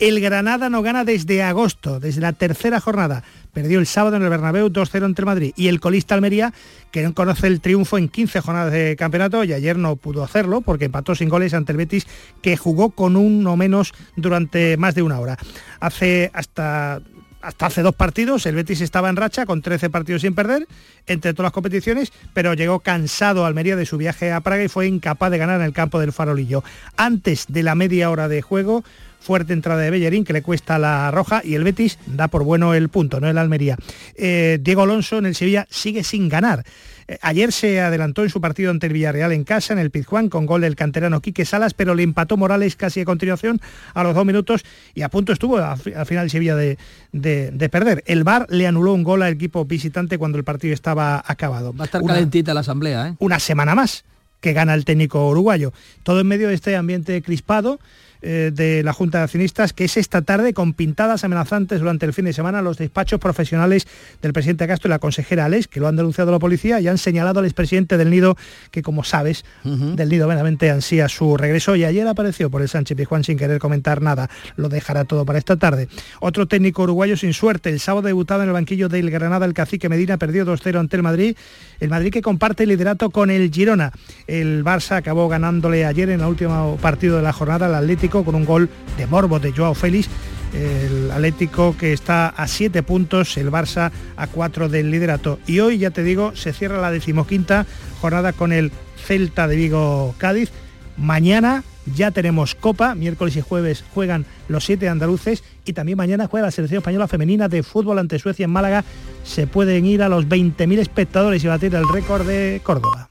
[0.01, 3.23] El Granada no gana desde agosto, desde la tercera jornada.
[3.53, 5.53] Perdió el sábado en el Bernabéu 2-0 entre Madrid.
[5.57, 6.55] Y el colista Almería,
[6.91, 10.63] que no conoce el triunfo en 15 jornadas de campeonato y ayer no pudo hacerlo
[10.63, 12.07] porque empató sin goles ante el Betis,
[12.41, 15.37] que jugó con uno menos durante más de una hora.
[15.81, 17.03] Hace hasta
[17.43, 20.67] hasta hace dos partidos el Betis estaba en racha con 13 partidos sin perder
[21.07, 24.69] entre todas las competiciones, pero llegó cansado a Almería de su viaje a Praga y
[24.69, 26.63] fue incapaz de ganar en el campo del Farolillo.
[26.97, 28.85] Antes de la media hora de juego,
[29.21, 32.75] fuerte entrada de Bellerín que le cuesta la roja y el Betis da por bueno
[32.75, 33.77] el punto, no el Almería.
[34.17, 36.65] Eh, Diego Alonso en el Sevilla sigue sin ganar.
[37.07, 40.29] Eh, ayer se adelantó en su partido ante el Villarreal en casa, en el Pizjuán,
[40.29, 43.61] con gol del canterano Quique Salas, pero le empató Morales casi a continuación
[43.95, 46.79] a los dos minutos y a punto estuvo al final Sevilla de,
[47.13, 48.03] de, perder.
[48.07, 51.73] El VAR le anuló un gol al equipo visitante cuando el partido estaba acabado.
[51.73, 53.15] Va a estar calentita la asamblea, ¿eh?
[53.19, 54.05] Una semana más
[54.41, 55.73] que gana el técnico uruguayo.
[56.03, 57.79] Todo en medio de este ambiente crispado
[58.23, 62.13] eh, de la Junta de Accionistas, que es esta tarde con pintadas amenazantes durante el
[62.13, 63.87] fin de semana los despachos profesionales
[64.21, 66.99] del presidente Castro y la consejera Alex, que lo han denunciado la policía y han
[66.99, 68.37] señalado al expresidente del Nido,
[68.71, 72.97] que como sabes, del Nido meramente ansía su regreso y ayer apareció por el Sánchez
[72.97, 74.29] Pizjuán sin querer comentar nada.
[74.57, 75.89] Lo dejará todo para esta tarde.
[76.21, 77.71] Otro técnico uruguayo sin suerte.
[77.71, 81.03] El sábado debutado en el banquillo del Granada, el cacique Medina perdió 2-0 ante el
[81.03, 81.37] Madrid.
[81.79, 83.93] El Madrid que comparte el liderato con el Girona.
[84.27, 88.35] El Barça acabó ganándole ayer en el último partido de la jornada al Atlético con
[88.35, 90.09] un gol de Morbo de Joao Félix
[90.53, 95.39] el Atlético que está a 7 puntos, el Barça a 4 del liderato.
[95.47, 97.67] Y hoy, ya te digo, se cierra la decimoquinta
[98.01, 100.51] jornada con el Celta de Vigo Cádiz.
[100.97, 101.63] Mañana
[101.95, 106.53] ya tenemos Copa, miércoles y jueves juegan los siete andaluces y también mañana juega la
[106.53, 108.85] selección española femenina de fútbol ante Suecia en Málaga.
[109.25, 113.11] Se pueden ir a los 20.000 espectadores y batir el récord de Córdoba.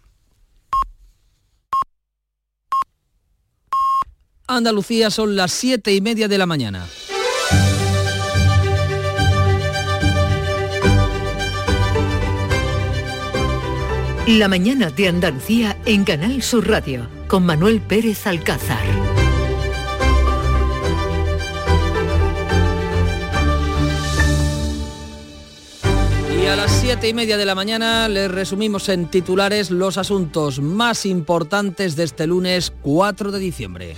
[4.52, 6.88] Andalucía son las siete y media de la mañana.
[14.26, 18.84] La mañana de Andalucía en Canal Sur Radio con Manuel Pérez Alcázar.
[26.42, 30.60] Y a las siete y media de la mañana les resumimos en titulares los asuntos
[30.60, 33.96] más importantes de este lunes 4 de diciembre.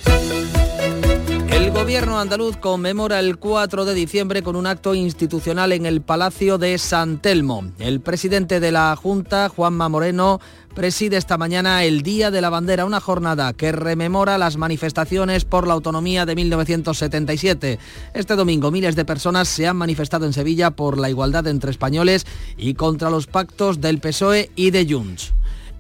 [1.82, 6.60] El gobierno andaluz conmemora el 4 de diciembre con un acto institucional en el Palacio
[6.60, 7.72] de San Telmo.
[7.80, 10.39] El presidente de la Junta, Juanma Moreno,
[10.76, 15.65] preside esta mañana el Día de la Bandera, una jornada que rememora las manifestaciones por
[15.65, 17.80] la autonomía de 1977.
[18.13, 22.28] Este domingo miles de personas se han manifestado en Sevilla por la igualdad entre españoles
[22.58, 25.34] y contra los pactos del PSOE y de Junts.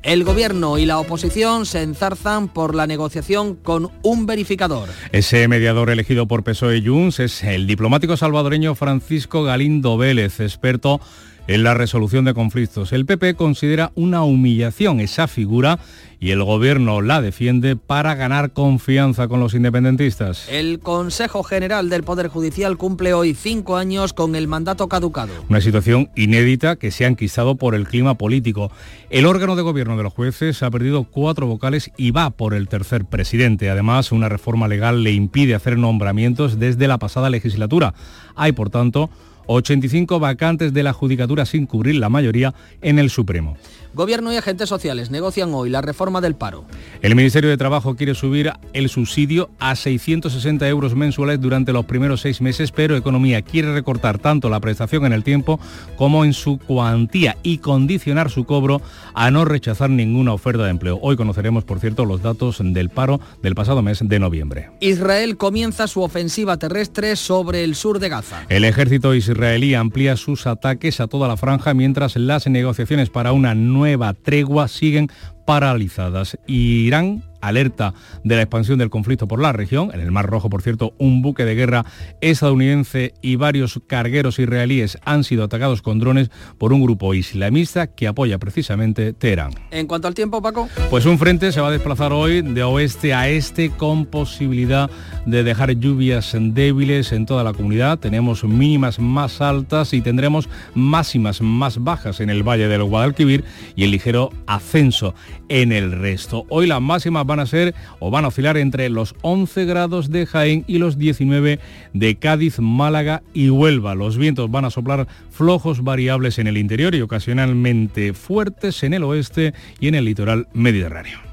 [0.03, 4.89] El gobierno y la oposición se enzarzan por la negociación con un verificador.
[5.11, 10.99] Ese mediador elegido por PSOE y Junts es el diplomático salvadoreño Francisco Galindo Vélez, experto
[11.47, 12.93] en la resolución de conflictos.
[12.93, 15.77] El PP considera una humillación esa figura
[16.21, 20.47] y el gobierno la defiende para ganar confianza con los independentistas.
[20.49, 25.33] El Consejo General del Poder Judicial cumple hoy cinco años con el mandato caducado.
[25.49, 28.71] Una situación inédita que se ha enquistado por el clima político.
[29.09, 32.67] El órgano de gobierno de los jueces ha perdido cuatro vocales y va por el
[32.67, 33.71] tercer presidente.
[33.71, 37.95] Además, una reforma legal le impide hacer nombramientos desde la pasada legislatura.
[38.35, 39.09] Hay, por tanto,
[39.47, 43.57] 85 vacantes de la Judicatura sin cubrir la mayoría en el Supremo.
[43.93, 46.63] Gobierno y agentes sociales negocian hoy la reforma del paro.
[47.01, 52.21] El Ministerio de Trabajo quiere subir el subsidio a 660 euros mensuales durante los primeros
[52.21, 55.59] seis meses, pero Economía quiere recortar tanto la prestación en el tiempo
[55.97, 58.81] como en su cuantía y condicionar su cobro
[59.13, 60.97] a no rechazar ninguna oferta de empleo.
[61.01, 64.69] Hoy conoceremos, por cierto, los datos del paro del pasado mes de noviembre.
[64.79, 68.45] Israel comienza su ofensiva terrestre sobre el sur de Gaza.
[68.47, 73.53] El ejército israelí amplía sus ataques a toda la franja mientras las negociaciones para una
[73.53, 73.80] nueva
[74.13, 75.09] tregua siguen
[75.45, 76.37] paralizadas.
[76.47, 79.91] Irán alerta de la expansión del conflicto por la región.
[79.93, 81.85] En el Mar Rojo, por cierto, un buque de guerra
[82.21, 88.07] estadounidense y varios cargueros israelíes han sido atacados con drones por un grupo islamista que
[88.07, 89.51] apoya precisamente Teherán.
[89.71, 90.69] En cuanto al tiempo, Paco.
[90.89, 94.89] Pues un frente se va a desplazar hoy de oeste a este con posibilidad
[95.25, 97.99] de dejar lluvias débiles en toda la comunidad.
[97.99, 103.43] Tenemos mínimas más altas y tendremos máximas más bajas en el Valle del Guadalquivir
[103.75, 105.13] y el ligero ascenso
[105.49, 106.45] en el resto.
[106.49, 110.25] Hoy las máximas van a ser o van a oscilar entre los 11 grados de
[110.25, 111.59] Jaén y los 19
[111.93, 113.95] de Cádiz, Málaga y Huelva.
[113.95, 119.03] Los vientos van a soplar flojos variables en el interior y ocasionalmente fuertes en el
[119.03, 121.30] oeste y en el litoral mediterráneo.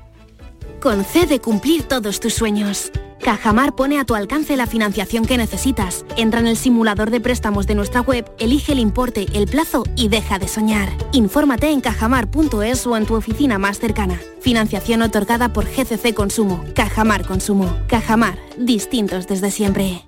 [0.80, 2.92] Concede cumplir todos tus sueños.
[3.20, 6.04] Cajamar pone a tu alcance la financiación que necesitas.
[6.16, 10.08] Entra en el simulador de préstamos de nuestra web, elige el importe, el plazo y
[10.08, 10.88] deja de soñar.
[11.12, 14.20] Infórmate en cajamar.es o en tu oficina más cercana.
[14.40, 16.64] Financiación otorgada por GCC Consumo.
[16.74, 17.76] Cajamar Consumo.
[17.88, 18.38] Cajamar.
[18.56, 20.07] Distintos desde siempre.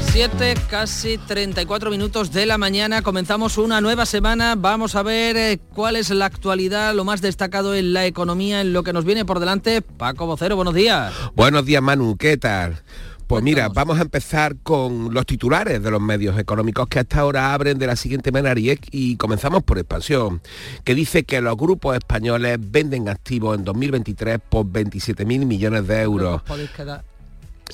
[0.00, 3.02] 7, casi 34 minutos de la mañana.
[3.02, 4.54] Comenzamos una nueva semana.
[4.56, 8.72] Vamos a ver eh, cuál es la actualidad, lo más destacado en la economía, en
[8.72, 9.82] lo que nos viene por delante.
[9.82, 11.12] Paco Vocero, buenos días.
[11.34, 12.16] Buenos días, Manu.
[12.16, 12.82] ¿Qué tal?
[13.26, 17.52] Pues mira, vamos a empezar con los titulares de los medios económicos que hasta ahora
[17.52, 20.40] abren de la siguiente manera y, y comenzamos por expansión,
[20.82, 26.40] que dice que los grupos españoles venden activos en 2023 por 27.000 millones de euros.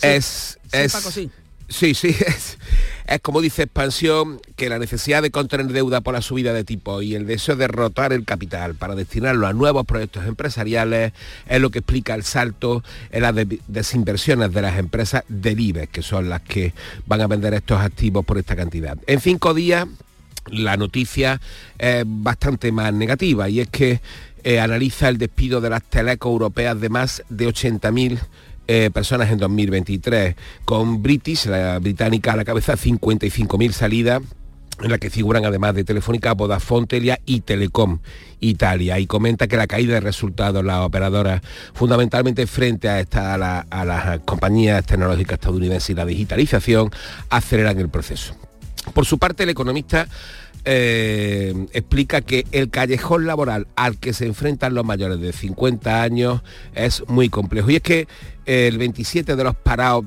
[0.02, 1.30] Es, es, Sí,
[1.68, 2.58] sí, es,
[3.06, 7.02] es, como dice Expansión, que la necesidad de contener deuda por la subida de tipo
[7.02, 11.12] y el deseo de derrotar el capital para destinarlo a nuevos proyectos empresariales
[11.46, 13.34] es lo que explica el salto en las
[13.68, 16.74] desinversiones de las empresas del IBEX, que son las que
[17.06, 18.98] van a vender estos activos por esta cantidad.
[19.06, 19.86] En cinco días
[20.50, 21.40] la noticia
[21.78, 24.00] es bastante más negativa y es que
[24.42, 28.18] eh, analiza el despido de las telecos europeas de más de 80.000
[28.66, 34.22] eh, personas en 2023, con British, la británica a la cabeza, 55.000 salidas
[34.82, 38.00] en la que figuran además de Telefónica, Vodafone, Telia y Telecom
[38.40, 38.98] Italia.
[38.98, 41.42] Y comenta que la caída de resultados las operadoras,
[41.74, 46.90] fundamentalmente frente a, esta, a, las compañías tecnológicas estadounidenses y la digitalización,
[47.30, 48.34] aceleran el proceso.
[48.92, 50.08] Por su parte, el economista
[50.64, 56.42] eh, explica que el callejón laboral al que se enfrentan los mayores de 50 años
[56.74, 57.70] es muy complejo.
[57.70, 58.08] Y es que
[58.46, 60.04] el 27 de los parados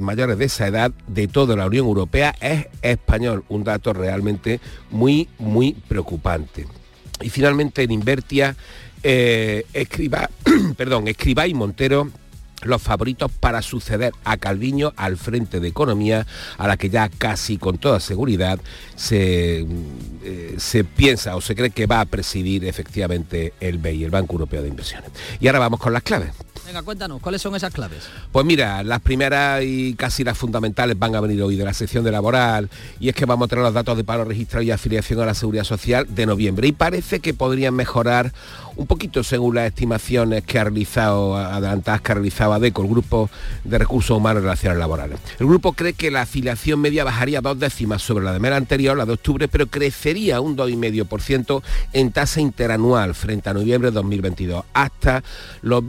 [0.00, 4.60] mayores de esa edad de toda la Unión Europea es español, un dato realmente
[4.90, 6.66] muy, muy preocupante.
[7.20, 8.56] Y finalmente en Invertia,
[9.02, 10.30] eh, escriba,
[10.76, 12.08] perdón, Escriba y Montero
[12.62, 17.56] los favoritos para suceder a Calviño al frente de Economía, a la que ya casi
[17.56, 18.58] con toda seguridad
[18.96, 19.64] se,
[20.24, 24.34] eh, se, piensa o se cree que va a presidir efectivamente el BEI, el Banco
[24.34, 25.10] Europeo de Inversiones.
[25.38, 26.30] Y ahora vamos con las claves.
[26.68, 28.10] Venga, cuéntanos, ¿cuáles son esas claves?
[28.30, 32.04] Pues mira, las primeras y casi las fundamentales van a venir hoy de la sección
[32.04, 32.68] de laboral
[33.00, 35.32] y es que vamos a tener los datos de paro registrado y afiliación a la
[35.32, 38.34] Seguridad Social de noviembre y parece que podrían mejorar
[38.76, 43.30] un poquito según las estimaciones que ha realizado, adelantadas que ha realizado ADECO, el Grupo
[43.64, 45.18] de Recursos Humanos y Laborales.
[45.40, 48.96] El grupo cree que la afiliación media bajaría dos décimas sobre la de mes anterior,
[48.96, 51.62] la de octubre, pero crecería un 2,5%
[51.94, 55.24] en tasa interanual frente a noviembre de 2022, hasta
[55.62, 55.84] los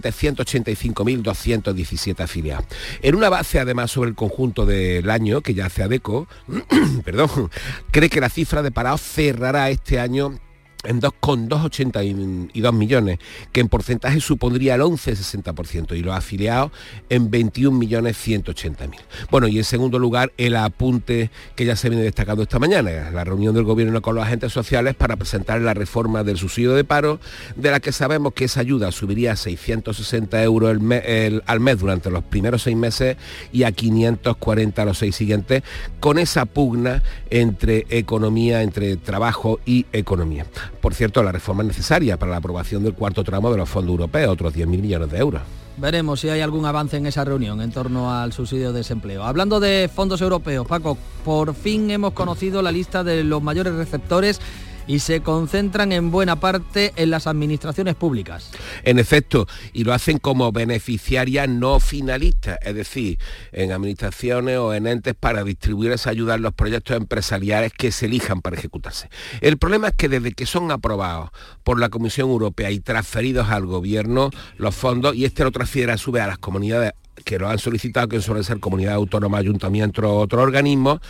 [0.00, 2.66] 20.785.217 afiliados.
[3.02, 6.28] En una base además sobre el conjunto del año que ya hace ADECO,
[7.04, 7.50] perdón,
[7.90, 10.38] cree que la cifra de parados cerrará este año
[10.86, 13.18] en 2,282 millones,
[13.52, 16.72] que en porcentaje supondría el 11,60% y los afiliados
[17.08, 18.90] en 21.180.000.
[19.30, 23.24] Bueno, y en segundo lugar, el apunte que ya se viene destacando esta mañana, la
[23.24, 27.20] reunión del gobierno con los agentes sociales para presentar la reforma del subsidio de paro,
[27.56, 32.24] de la que sabemos que esa ayuda subiría a 660 euros al mes durante los
[32.24, 33.16] primeros seis meses
[33.52, 35.62] y a 540 los seis siguientes,
[36.00, 40.46] con esa pugna entre economía, entre trabajo y economía.
[40.86, 43.90] Por cierto, la reforma es necesaria para la aprobación del cuarto tramo de los fondos
[43.90, 45.42] europeos, otros 10.000 millones de euros.
[45.78, 49.24] Veremos si hay algún avance en esa reunión en torno al subsidio de desempleo.
[49.24, 54.40] Hablando de fondos europeos, Paco, por fin hemos conocido la lista de los mayores receptores
[54.86, 58.50] y se concentran en buena parte en las administraciones públicas.
[58.84, 63.18] En efecto, y lo hacen como beneficiarias no finalistas, es decir,
[63.52, 68.06] en administraciones o en entes para distribuir esa ayuda en los proyectos empresariales que se
[68.06, 69.08] elijan para ejecutarse.
[69.40, 71.30] El problema es que desde que son aprobados
[71.64, 75.98] por la Comisión Europea y transferidos al gobierno los fondos, y este lo transfiere a
[75.98, 76.92] su vez a las comunidades
[77.24, 81.00] que lo han solicitado, que suelen ser comunidades autónomas, ayuntamientos, otros organismos,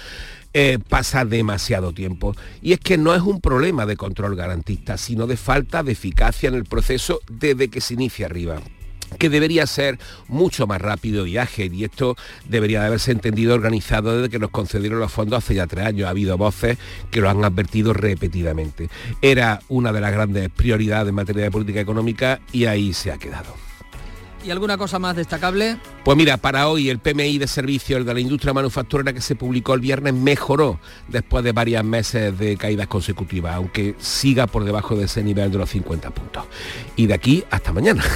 [0.58, 2.34] eh, pasa demasiado tiempo.
[2.62, 6.48] Y es que no es un problema de control garantista, sino de falta de eficacia
[6.48, 8.62] en el proceso desde que se inicia arriba
[9.18, 9.98] que debería ser
[10.28, 12.16] mucho más rápido y ágil y esto
[12.48, 16.06] debería de haberse entendido organizado desde que nos concedieron los fondos hace ya tres años.
[16.06, 16.76] Ha habido voces
[17.10, 18.88] que lo han advertido repetidamente.
[19.22, 23.18] Era una de las grandes prioridades en materia de política económica y ahí se ha
[23.18, 23.54] quedado.
[24.46, 25.76] ¿Y alguna cosa más destacable?
[26.04, 29.74] Pues mira, para hoy el PMI de servicios de la industria manufacturera que se publicó
[29.74, 30.78] el viernes mejoró
[31.08, 35.58] después de varios meses de caídas consecutivas, aunque siga por debajo de ese nivel de
[35.58, 36.44] los 50 puntos.
[36.94, 38.04] Y de aquí hasta mañana.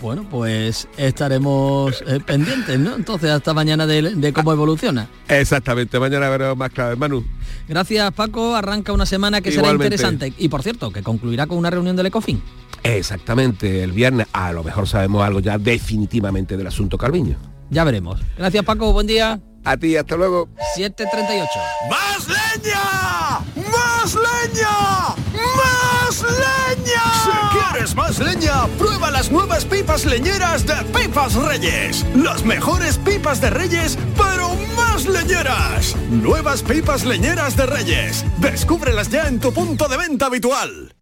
[0.00, 2.94] Bueno, pues estaremos eh, pendientes, ¿no?
[2.94, 5.08] Entonces, hasta mañana de, cómo evoluciona.
[5.26, 6.96] Exactamente, mañana veremos más claves.
[6.96, 7.24] Manu.
[7.66, 8.54] Gracias, Paco.
[8.54, 10.32] Arranca una semana que será interesante.
[10.38, 12.40] Y por cierto, que concluirá con una reunión del ECOFIN.
[12.82, 17.36] Exactamente, el viernes a lo mejor sabemos algo ya definitivamente del asunto Calviño.
[17.70, 18.20] Ya veremos.
[18.36, 19.40] Gracias Paco, buen día.
[19.64, 20.48] A ti, hasta luego.
[20.76, 21.46] 7.38.
[21.90, 23.40] ¡Más leña!
[23.70, 25.14] ¡Más leña!
[25.34, 27.02] ¡Más leña!
[27.22, 32.06] Si quieres más leña, prueba las nuevas pipas leñeras de Pipas Reyes.
[32.14, 35.94] Las mejores pipas de Reyes, pero más leñeras.
[36.10, 38.24] Nuevas pipas leñeras de Reyes.
[38.38, 40.97] Descúbrelas ya en tu punto de venta habitual.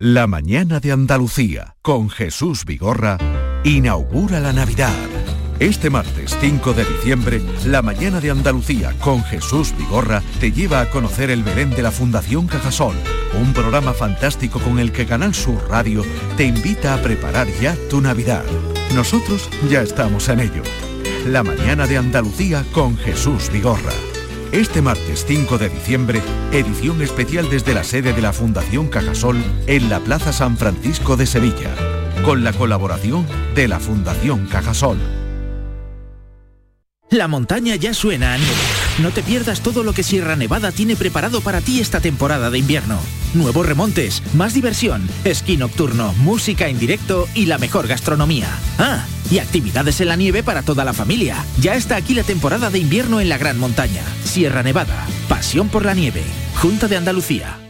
[0.00, 3.18] La mañana de Andalucía con Jesús Vigorra
[3.64, 4.94] inaugura la Navidad.
[5.58, 10.88] Este martes 5 de diciembre, la mañana de Andalucía con Jesús Vigorra te lleva a
[10.88, 12.94] conocer el Belén de la Fundación Cajasol,
[13.42, 16.04] un programa fantástico con el que Canal Sur Radio
[16.36, 18.44] te invita a preparar ya tu Navidad.
[18.94, 20.62] Nosotros ya estamos en ello.
[21.26, 23.94] La mañana de Andalucía con Jesús Vigorra.
[24.52, 26.22] Este martes 5 de diciembre,
[26.52, 29.36] edición especial desde la sede de la Fundación Cajasol
[29.66, 31.74] en la Plaza San Francisco de Sevilla,
[32.24, 34.96] con la colaboración de la Fundación Cajasol.
[37.10, 38.52] La montaña ya suena a nieve.
[38.98, 42.58] No te pierdas todo lo que Sierra Nevada tiene preparado para ti esta temporada de
[42.58, 42.98] invierno.
[43.32, 48.48] Nuevos remontes, más diversión, esquí nocturno, música en directo y la mejor gastronomía.
[48.78, 51.42] Ah, y actividades en la nieve para toda la familia.
[51.60, 54.02] Ya está aquí la temporada de invierno en la Gran Montaña.
[54.24, 56.22] Sierra Nevada, pasión por la nieve.
[56.56, 57.67] Junta de Andalucía.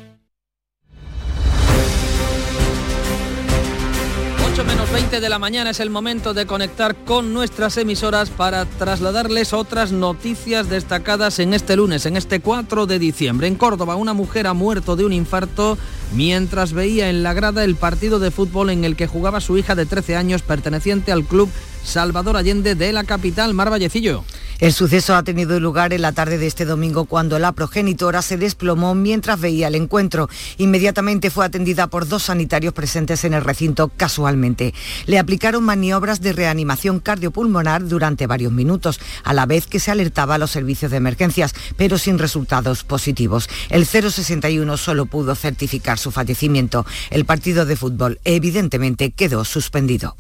[4.89, 8.65] 8 menos 20 de la mañana es el momento de conectar con nuestras emisoras para
[8.65, 13.49] trasladarles otras noticias destacadas en este lunes, en este 4 de diciembre.
[13.49, 15.77] En Córdoba, una mujer ha muerto de un infarto
[16.15, 19.75] mientras veía en la grada el partido de fútbol en el que jugaba su hija
[19.75, 21.51] de 13 años perteneciente al club
[21.85, 24.25] Salvador Allende de la capital, Mar Vallecillo.
[24.61, 28.37] El suceso ha tenido lugar en la tarde de este domingo cuando la progenitora se
[28.37, 30.29] desplomó mientras veía el encuentro.
[30.57, 34.75] Inmediatamente fue atendida por dos sanitarios presentes en el recinto casualmente.
[35.07, 40.35] Le aplicaron maniobras de reanimación cardiopulmonar durante varios minutos, a la vez que se alertaba
[40.35, 43.49] a los servicios de emergencias, pero sin resultados positivos.
[43.71, 46.85] El 061 solo pudo certificar su fallecimiento.
[47.11, 50.17] El partido de fútbol evidentemente quedó suspendido.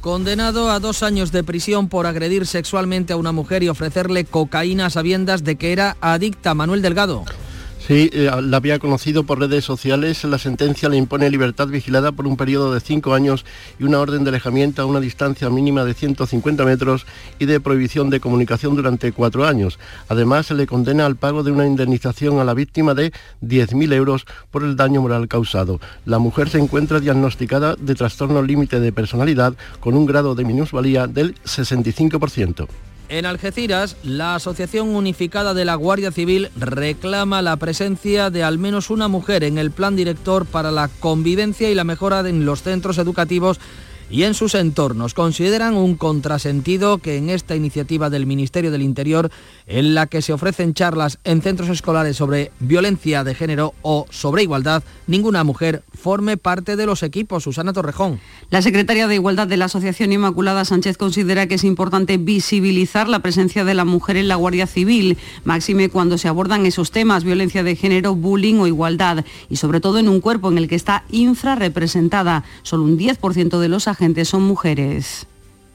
[0.00, 4.86] Condenado a dos años de prisión por agredir sexualmente a una mujer y ofrecerle cocaína
[4.86, 7.26] a sabiendas de que era adicta, Manuel Delgado.
[7.90, 10.22] Sí, eh, la había conocido por redes sociales.
[10.22, 13.44] La sentencia le impone libertad vigilada por un periodo de cinco años
[13.80, 17.04] y una orden de alejamiento a una distancia mínima de 150 metros
[17.40, 19.80] y de prohibición de comunicación durante cuatro años.
[20.08, 23.10] Además, se le condena al pago de una indemnización a la víctima de
[23.42, 25.80] 10.000 euros por el daño moral causado.
[26.06, 31.08] La mujer se encuentra diagnosticada de trastorno límite de personalidad con un grado de minusvalía
[31.08, 32.68] del 65%.
[33.10, 38.88] En Algeciras, la Asociación Unificada de la Guardia Civil reclama la presencia de al menos
[38.88, 42.98] una mujer en el plan director para la convivencia y la mejora en los centros
[42.98, 43.58] educativos
[44.10, 45.14] y en sus entornos.
[45.14, 49.30] Consideran un contrasentido que en esta iniciativa del Ministerio del Interior,
[49.66, 54.42] en la que se ofrecen charlas en centros escolares sobre violencia de género o sobre
[54.42, 57.44] igualdad, ninguna mujer forme parte de los equipos.
[57.44, 58.20] Susana Torrejón.
[58.50, 63.20] La secretaria de Igualdad de la Asociación Inmaculada Sánchez considera que es importante visibilizar la
[63.20, 67.62] presencia de la mujer en la Guardia Civil, máxime cuando se abordan esos temas, violencia
[67.62, 71.04] de género, bullying o igualdad, y sobre todo en un cuerpo en el que está
[71.10, 72.44] infrarrepresentada.
[72.62, 75.26] Solo un 10% de los agentes son mujeres.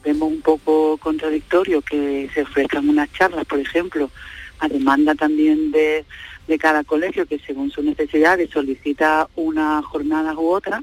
[0.04, 4.10] Vemos un poco contradictorio que se ofrezcan unas charlas, por ejemplo,
[4.58, 6.04] a demanda también de,
[6.46, 10.82] de cada colegio que según sus necesidades solicita una jornada u otra,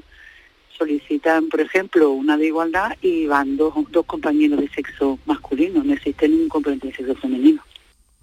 [0.76, 5.92] solicitan, por ejemplo, una de igualdad y van dos, dos compañeros de sexo masculino, no
[5.92, 7.62] existe ningún componente de sexo femenino.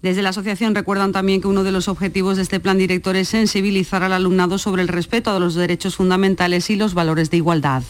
[0.02, 3.28] Desde la asociación recuerdan también que uno de los objetivos de este plan director es
[3.28, 7.84] sensibilizar al alumnado sobre el respeto a los derechos fundamentales y los valores de igualdad.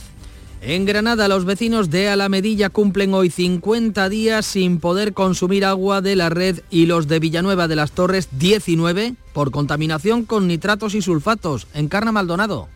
[0.64, 6.14] En Granada, los vecinos de Alamedilla cumplen hoy 50 días sin poder consumir agua de
[6.14, 11.02] la red y los de Villanueva de las Torres 19 por contaminación con nitratos y
[11.02, 11.66] sulfatos.
[11.74, 12.68] Encarna Maldonado.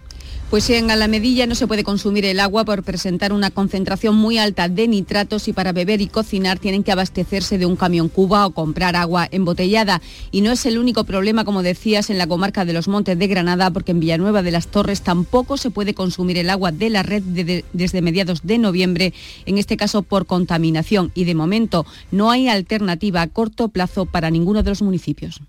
[0.50, 4.68] Pues en Alamedilla no se puede consumir el agua por presentar una concentración muy alta
[4.68, 8.52] de nitratos y para beber y cocinar tienen que abastecerse de un camión cuba o
[8.52, 10.00] comprar agua embotellada.
[10.30, 13.26] Y no es el único problema, como decías, en la comarca de los Montes de
[13.26, 17.02] Granada, porque en Villanueva de las Torres tampoco se puede consumir el agua de la
[17.02, 19.12] red de- de- desde mediados de noviembre,
[19.46, 21.10] en este caso por contaminación.
[21.16, 25.40] Y de momento no hay alternativa a corto plazo para ninguno de los municipios.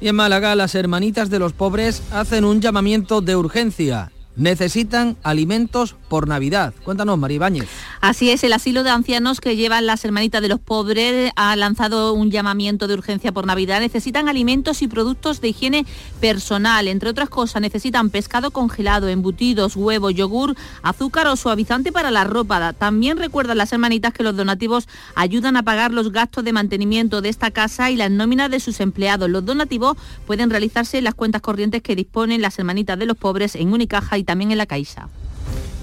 [0.00, 4.12] Y en Málaga, las hermanitas de los pobres hacen un llamamiento de urgencia.
[4.40, 6.72] Necesitan alimentos por Navidad.
[6.82, 7.68] Cuéntanos, María Ibáñez.
[8.00, 12.14] Así es, el asilo de ancianos que llevan las hermanitas de los pobres ha lanzado
[12.14, 13.80] un llamamiento de urgencia por Navidad.
[13.80, 15.84] Necesitan alimentos y productos de higiene
[16.20, 16.88] personal.
[16.88, 22.72] Entre otras cosas, necesitan pescado congelado, embutidos, huevo, yogur, azúcar o suavizante para la ropa.
[22.72, 27.28] También recuerdan las hermanitas que los donativos ayudan a pagar los gastos de mantenimiento de
[27.28, 29.28] esta casa y las nóminas de sus empleados.
[29.28, 33.54] Los donativos pueden realizarse en las cuentas corrientes que disponen las hermanitas de los pobres
[33.54, 35.08] en Unicaja y también en la Caixa.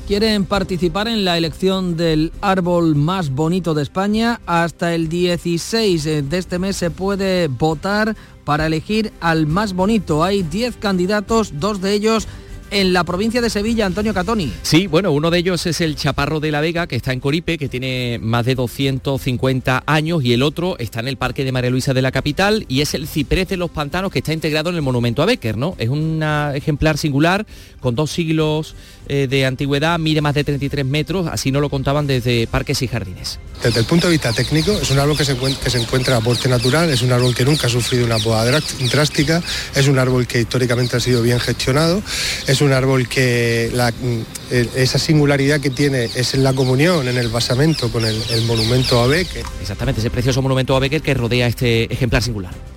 [0.07, 4.39] ¿Quieren participar en la elección del árbol más bonito de España?
[4.45, 10.23] Hasta el 16 de este mes se puede votar para elegir al más bonito.
[10.23, 12.29] Hay 10 candidatos, dos de ellos
[12.71, 14.51] en la provincia de Sevilla, Antonio Catoni.
[14.61, 17.57] Sí, bueno, uno de ellos es el Chaparro de la Vega, que está en Coripe,
[17.57, 21.69] que tiene más de 250 años, y el otro está en el Parque de María
[21.69, 24.75] Luisa de la capital, y es el Ciprés de los Pantanos, que está integrado en
[24.75, 25.75] el monumento a Becker, ¿no?
[25.77, 27.45] Es un ejemplar singular,
[27.79, 28.75] con dos siglos
[29.09, 32.87] eh, de antigüedad, mide más de 33 metros, así no lo contaban desde parques y
[32.87, 33.39] jardines.
[33.63, 36.21] Desde el punto de vista técnico, es un árbol que se, que se encuentra a
[36.21, 39.41] porte natural, es un árbol que nunca ha sufrido una poda drástica,
[39.75, 42.01] es un árbol que históricamente ha sido bien gestionado,
[42.45, 47.29] es un árbol que mm, esa singularidad que tiene es en la comunión, en el
[47.29, 49.43] basamento con el, monumento a Becker.
[49.61, 52.76] Exactamente, ese precioso monumento a Becker que rodea este ejemplar singular.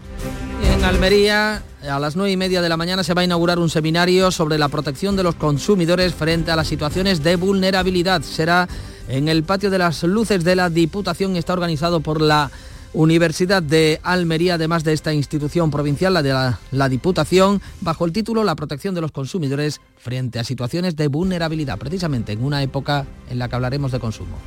[0.80, 3.68] En Almería, a las nueve y media de la mañana se va a inaugurar un
[3.68, 8.22] seminario sobre la protección de los consumidores frente a las situaciones de vulnerabilidad.
[8.22, 8.66] Será
[9.06, 12.50] en el patio de las luces de la Diputación, está organizado por la
[12.94, 18.42] Universidad de Almería, además de esta institución provincial, la de la, Diputación, bajo el título
[18.42, 23.38] La protección de los consumidores frente a situaciones de vulnerabilidad, precisamente en una época en
[23.38, 24.38] la que hablaremos de consumo.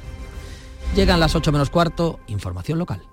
[0.95, 3.12] Llegan las 8 menos cuarto, información local.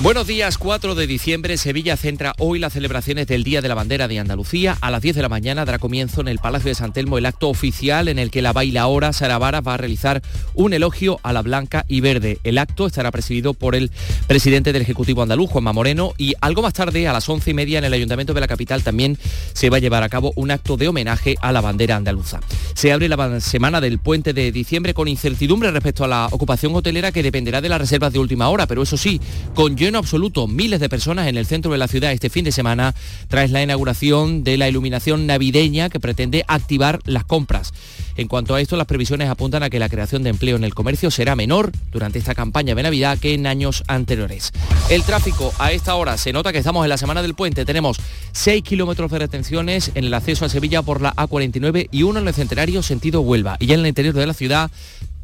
[0.00, 4.08] Buenos días, 4 de diciembre, Sevilla centra hoy las celebraciones del Día de la Bandera
[4.08, 4.76] de Andalucía.
[4.80, 7.24] A las 10 de la mañana dará comienzo en el Palacio de San Telmo el
[7.24, 10.20] acto oficial en el que la bailaora Sara Vara va a realizar
[10.54, 12.38] un elogio a la blanca y verde.
[12.42, 13.92] El acto estará presidido por el
[14.26, 17.78] presidente del Ejecutivo andaluz, Juanma Moreno, y algo más tarde, a las 11 y media,
[17.78, 19.16] en el Ayuntamiento de la capital también
[19.52, 22.40] se va a llevar a cabo un acto de homenaje a la bandera andaluza.
[22.74, 27.12] Se abre la semana del puente de diciembre con incertidumbre respecto a la ocupación hotelera
[27.12, 29.20] que dependerá de las reservas de última hora, pero eso sí,
[29.54, 30.46] con lleno absoluto.
[30.46, 32.94] Miles de personas en el centro de la ciudad este fin de semana
[33.28, 37.74] tras la inauguración de la iluminación navideña que pretende activar las compras.
[38.16, 40.74] En cuanto a esto, las previsiones apuntan a que la creación de empleo en el
[40.74, 44.52] comercio será menor durante esta campaña de Navidad que en años anteriores.
[44.88, 47.64] El tráfico a esta hora se nota que estamos en la semana del puente.
[47.64, 47.98] Tenemos
[48.32, 52.28] 6 kilómetros de retenciones en el acceso a Sevilla por la A49 y uno en
[52.28, 53.56] el centenario sentido Huelva.
[53.60, 54.70] Y ya en el interior de la ciudad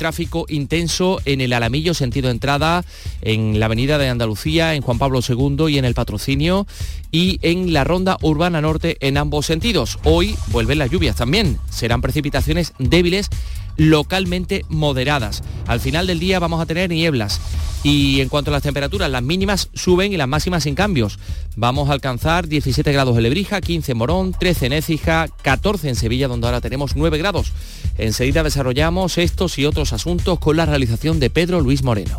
[0.00, 2.86] tráfico intenso en el Alamillo, sentido entrada,
[3.20, 6.66] en la avenida de Andalucía, en Juan Pablo II y en el Patrocinio,
[7.12, 9.98] y en la ronda urbana norte en ambos sentidos.
[10.04, 13.28] Hoy vuelven las lluvias también, serán precipitaciones débiles
[13.80, 15.42] localmente moderadas.
[15.66, 17.40] Al final del día vamos a tener nieblas
[17.82, 21.18] y en cuanto a las temperaturas, las mínimas suben y las máximas sin cambios.
[21.56, 25.96] Vamos a alcanzar 17 grados en Lebrija, 15 en Morón, 13 en Écija, 14 en
[25.96, 27.52] Sevilla, donde ahora tenemos 9 grados.
[27.96, 32.18] Enseguida desarrollamos estos y otros asuntos con la realización de Pedro Luis Moreno.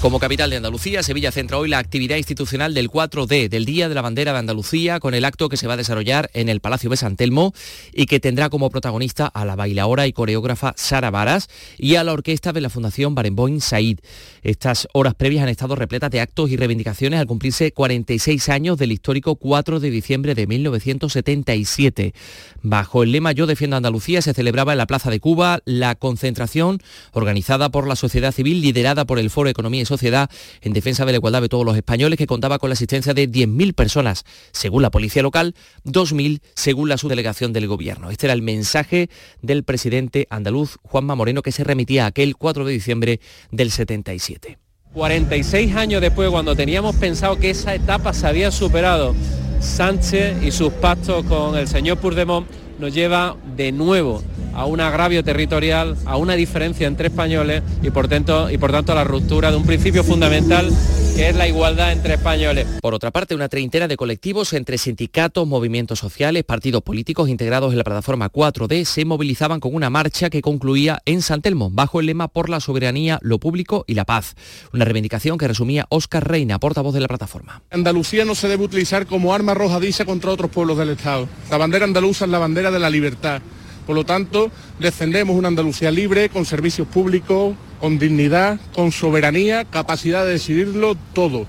[0.00, 3.94] Como capital de Andalucía, Sevilla centra hoy la actividad institucional del 4D, del Día de
[3.94, 6.88] la Bandera de Andalucía, con el acto que se va a desarrollar en el Palacio
[6.88, 7.52] de San Telmo
[7.92, 12.14] y que tendrá como protagonista a la bailaora y coreógrafa Sara Varas y a la
[12.14, 13.98] orquesta de la Fundación Barenboim Said.
[14.42, 18.92] Estas horas previas han estado repletas de actos y reivindicaciones al cumplirse 46 años del
[18.92, 22.14] histórico 4 de diciembre de 1977.
[22.62, 26.78] Bajo el lema Yo defiendo Andalucía se celebraba en la Plaza de Cuba la concentración
[27.12, 30.30] organizada por la sociedad civil liderada por el Foro Economía y Sociedad
[30.62, 33.28] en defensa de la igualdad de todos los españoles, que contaba con la asistencia de
[33.28, 38.10] 10.000 personas, según la policía local, 2.000 según la subdelegación del gobierno.
[38.10, 39.10] Este era el mensaje
[39.42, 43.20] del presidente andaluz Juanma Moreno que se remitía aquel 4 de diciembre
[43.50, 44.58] del 77.
[44.94, 49.14] 46 años después, cuando teníamos pensado que esa etapa se había superado,
[49.60, 52.46] Sánchez y sus pactos con el señor Puigdemont
[52.80, 54.22] nos lleva de nuevo
[54.54, 58.92] a un agravio territorial, a una diferencia entre españoles y por tanto, y por tanto
[58.92, 60.70] a la ruptura de un principio fundamental
[61.16, 62.66] que es la igualdad entre españoles.
[62.80, 67.78] Por otra parte, una treintena de colectivos entre sindicatos, movimientos sociales, partidos políticos integrados en
[67.78, 72.06] la plataforma 4D se movilizaban con una marcha que concluía en San Telmo, bajo el
[72.06, 74.34] lema por la soberanía, lo público y la paz.
[74.72, 77.62] Una reivindicación que resumía Óscar Reina, portavoz de la plataforma.
[77.70, 81.28] Andalucía no se debe utilizar como arma arrojadiza contra otros pueblos del Estado.
[81.50, 83.42] La bandera andaluza es la bandera de la libertad.
[83.86, 90.24] Por lo tanto, defendemos una Andalucía libre, con servicios públicos, con dignidad, con soberanía, capacidad
[90.24, 91.46] de decidirlo todo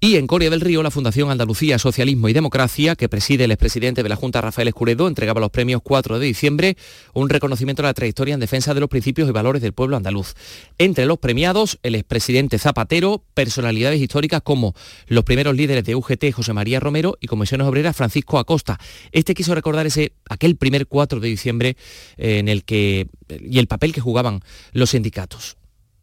[0.00, 4.04] Y en Corea del Río, la Fundación Andalucía Socialismo y Democracia, que preside el expresidente
[4.04, 6.76] de la Junta Rafael Escuredo, entregaba los premios 4 de diciembre
[7.14, 10.34] un reconocimiento a la trayectoria en defensa de los principios y valores del pueblo andaluz.
[10.78, 14.72] Entre los premiados, el expresidente Zapatero, personalidades históricas como
[15.08, 18.78] los primeros líderes de UGT, José María Romero, y Comisiones Obreras, Francisco Acosta.
[19.10, 21.76] Este quiso recordar ese, aquel primer 4 de diciembre
[22.18, 25.56] eh, en el que, y el papel que jugaban los sindicatos.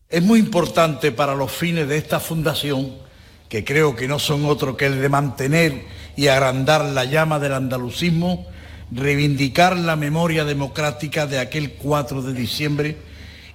[0.09, 3.05] Es muy importante para los fines de esta fundación,
[3.49, 5.85] que creo que no son otro que el de mantener
[6.15, 8.45] y agrandar la llama del andalucismo,
[8.91, 12.97] reivindicar la memoria democrática de aquel 4 de diciembre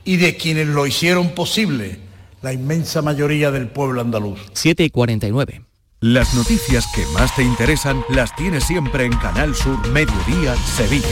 [0.05, 1.99] y de quienes lo hicieron posible,
[2.43, 4.41] la inmensa mayoría del pueblo andaluz.
[4.55, 5.63] 7 y 49.
[6.03, 11.07] Las noticias que más te interesan las tienes siempre en Canal Sur Mediodía Sevilla.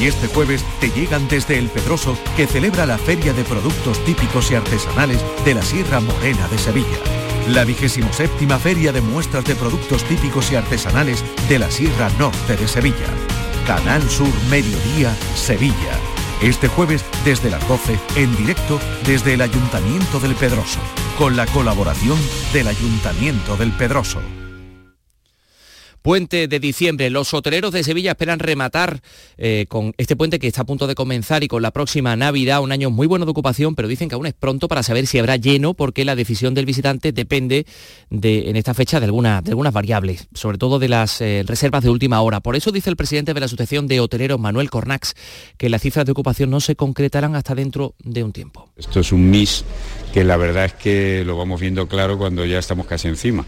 [0.00, 4.50] Y este jueves te llegan desde El Pedroso, que celebra la Feria de Productos Típicos
[4.50, 7.23] y Artesanales de la Sierra Morena de Sevilla.
[7.48, 12.66] La 27 Feria de Muestras de Productos Típicos y Artesanales de la Sierra Norte de
[12.66, 13.06] Sevilla.
[13.66, 15.98] Canal Sur Mediodía Sevilla.
[16.40, 20.80] Este jueves desde las 12 en directo desde el Ayuntamiento del Pedroso,
[21.18, 22.18] con la colaboración
[22.54, 24.20] del Ayuntamiento del Pedroso.
[26.04, 27.08] Puente de diciembre.
[27.08, 29.00] Los hoteleros de Sevilla esperan rematar
[29.38, 32.60] eh, con este puente que está a punto de comenzar y con la próxima Navidad,
[32.60, 35.18] un año muy bueno de ocupación, pero dicen que aún es pronto para saber si
[35.18, 37.64] habrá lleno porque la decisión del visitante depende
[38.10, 42.20] de, en esta fecha de algunas variables, sobre todo de las eh, reservas de última
[42.20, 42.40] hora.
[42.40, 45.14] Por eso dice el presidente de la Asociación de Hoteleros, Manuel Cornax,
[45.56, 48.68] que las cifras de ocupación no se concretarán hasta dentro de un tiempo.
[48.76, 49.64] Esto es un MIS
[50.12, 53.46] que la verdad es que lo vamos viendo claro cuando ya estamos casi encima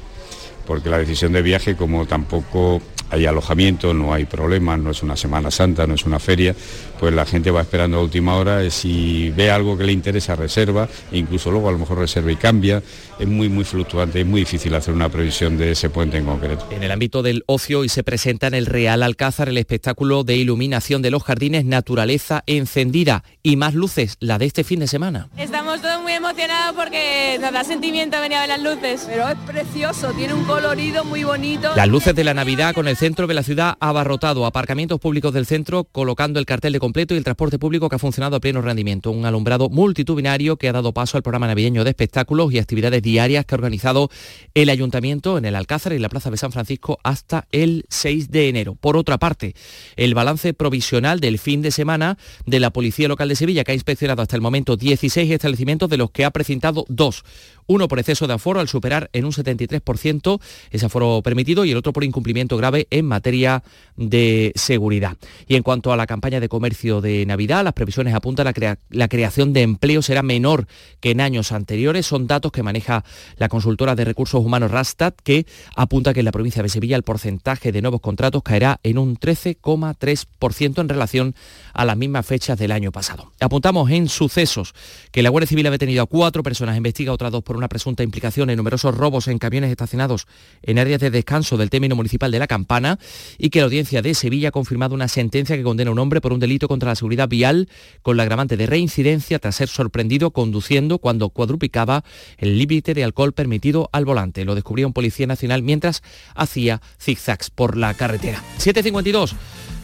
[0.66, 5.16] porque la decisión de viaje, como tampoco hay alojamiento, no hay problemas, no es una
[5.16, 6.54] Semana Santa, no es una feria,
[6.98, 10.88] pues la gente va esperando a última hora, si ve algo que le interesa reserva,
[11.12, 12.82] e incluso luego a lo mejor reserva y cambia,
[13.18, 16.66] es muy muy fluctuante, es muy difícil hacer una previsión de ese puente en concreto.
[16.70, 20.36] En el ámbito del ocio y se presenta en el Real Alcázar el espectáculo de
[20.36, 25.28] iluminación de los jardines Naturaleza encendida y más luces, la de este fin de semana.
[25.36, 29.06] Estamos todos muy emocionados porque nos da sentimiento venir a ver las luces.
[29.06, 31.68] Pero es precioso, tiene un colorido muy bonito.
[31.76, 35.44] Las luces de la Navidad con el centro de la ciudad abarrotado, aparcamientos públicos del
[35.44, 38.62] centro colocando el cartel de completo y el transporte público que ha funcionado a pleno
[38.62, 39.10] rendimiento.
[39.10, 43.44] Un alumbrado multitudinario que ha dado paso al programa navideño de espectáculos y actividades diarias
[43.44, 44.08] que ha organizado
[44.54, 48.48] el ayuntamiento en el Alcázar y la Plaza de San Francisco hasta el 6 de
[48.48, 48.76] enero.
[48.76, 49.54] Por otra parte,
[49.96, 53.74] el balance provisional del fin de semana de la Policía Local de Sevilla, que ha
[53.74, 57.24] inspeccionado hasta el momento 16 establecimientos, de los que ha precintado dos
[57.66, 60.40] uno por exceso de aforo al superar en un 73%
[60.70, 63.62] ese aforo permitido y el otro por incumplimiento grave en materia
[63.96, 65.16] de seguridad.
[65.46, 68.78] Y en cuanto a la campaña de comercio de Navidad, las previsiones apuntan a la,
[68.90, 70.66] la creación de empleo será menor
[71.00, 72.06] que en años anteriores.
[72.06, 73.04] Son datos que maneja
[73.36, 77.02] la consultora de recursos humanos Rastad, que apunta que en la provincia de Sevilla el
[77.02, 81.34] porcentaje de nuevos contratos caerá en un 13,3% en relación
[81.72, 83.32] a las mismas fechas del año pasado.
[83.40, 84.74] Apuntamos en sucesos
[85.10, 88.02] que la Guardia Civil ha detenido a cuatro personas, investiga otras dos por una presunta
[88.02, 90.26] implicación en numerosos robos en camiones estacionados
[90.62, 92.98] en áreas de descanso del término municipal de La Campana
[93.38, 96.20] y que la audiencia de Sevilla ha confirmado una sentencia que condena a un hombre
[96.20, 97.68] por un delito contra la seguridad vial
[98.02, 102.04] con la agravante de reincidencia tras ser sorprendido conduciendo cuando cuadruplicaba
[102.38, 104.44] el límite de alcohol permitido al volante.
[104.44, 106.02] Lo descubrió un policía nacional mientras
[106.34, 108.42] hacía zigzags por la carretera.
[108.58, 109.34] 752.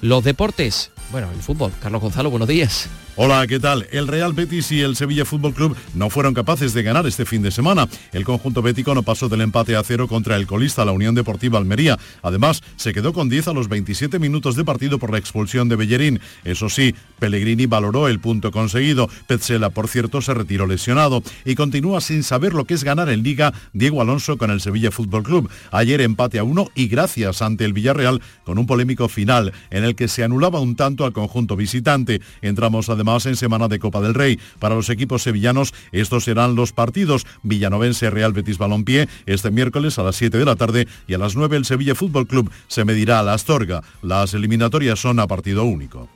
[0.00, 0.90] Los deportes.
[1.10, 1.72] Bueno, el fútbol.
[1.80, 2.88] Carlos Gonzalo, buenos días.
[3.14, 3.86] Hola, ¿qué tal?
[3.92, 7.42] El Real Betis y el Sevilla Fútbol Club no fueron capaces de ganar este fin
[7.42, 7.86] de semana.
[8.10, 11.58] El conjunto bético no pasó del empate a cero contra el colista, la Unión Deportiva
[11.58, 11.98] Almería.
[12.22, 15.76] Además, se quedó con 10 a los 27 minutos de partido por la expulsión de
[15.76, 16.20] Bellerín.
[16.42, 19.10] Eso sí, Pellegrini valoró el punto conseguido.
[19.26, 23.22] Petzela, por cierto, se retiró lesionado y continúa sin saber lo que es ganar en
[23.22, 25.50] Liga Diego Alonso con el Sevilla Fútbol Club.
[25.70, 29.96] Ayer empate a uno y gracias ante el Villarreal con un polémico final en el
[29.96, 32.22] que se anulaba un tanto al conjunto visitante.
[32.40, 34.38] Entramos a además en semana de Copa del Rey.
[34.60, 40.04] Para los equipos sevillanos, estos serán los partidos Villanovense Real Betis Balompié este miércoles a
[40.04, 43.18] las 7 de la tarde y a las 9 el Sevilla Fútbol Club se medirá
[43.18, 43.82] a la Astorga.
[44.02, 46.08] Las eliminatorias son a partido único.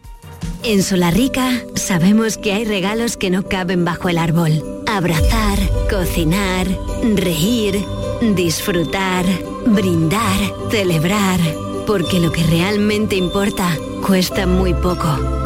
[0.63, 4.63] En Solarrica sabemos que hay regalos que no caben bajo el árbol.
[4.87, 5.59] Abrazar,
[5.91, 6.69] cocinar,
[7.17, 7.85] reír,
[8.37, 9.25] disfrutar,
[9.67, 10.39] brindar,
[10.71, 11.41] celebrar.
[11.85, 13.77] Porque lo que realmente importa
[14.07, 15.46] cuesta muy poco.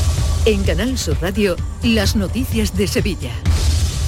[0.43, 3.31] En Canal Sur Radio, las noticias de Sevilla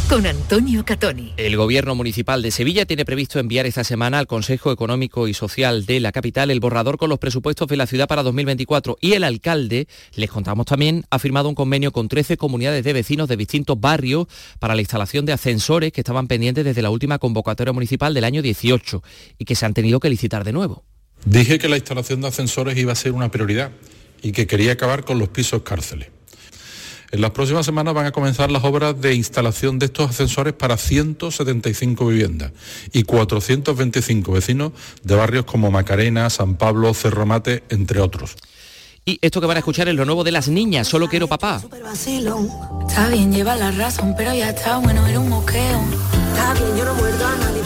[0.10, 1.34] con Antonio Catoni.
[1.38, 5.86] El Gobierno Municipal de Sevilla tiene previsto enviar esta semana al Consejo Económico y Social
[5.86, 9.24] de la capital el borrador con los presupuestos de la ciudad para 2024 y el
[9.24, 13.80] alcalde, les contamos también, ha firmado un convenio con 13 comunidades de vecinos de distintos
[13.80, 14.26] barrios
[14.58, 18.42] para la instalación de ascensores que estaban pendientes desde la última convocatoria municipal del año
[18.42, 19.04] 18
[19.38, 20.84] y que se han tenido que licitar de nuevo.
[21.26, 23.72] Dije que la instalación de ascensores iba a ser una prioridad
[24.24, 26.13] y que quería acabar con los pisos cárceles.
[27.14, 30.78] En las próximas semanas van a comenzar las obras de instalación de estos ascensores para
[30.78, 32.54] 175 viviendas
[32.92, 34.72] y 425 vecinos
[35.04, 38.36] de barrios como Macarena, San Pablo, Cerro Mate, entre otros.
[39.06, 41.62] Y esto que van a escuchar es lo nuevo de las niñas, solo quiero papá.
[42.88, 46.23] Está bien, lleva la razón, pero ya está bueno, era un moqueo.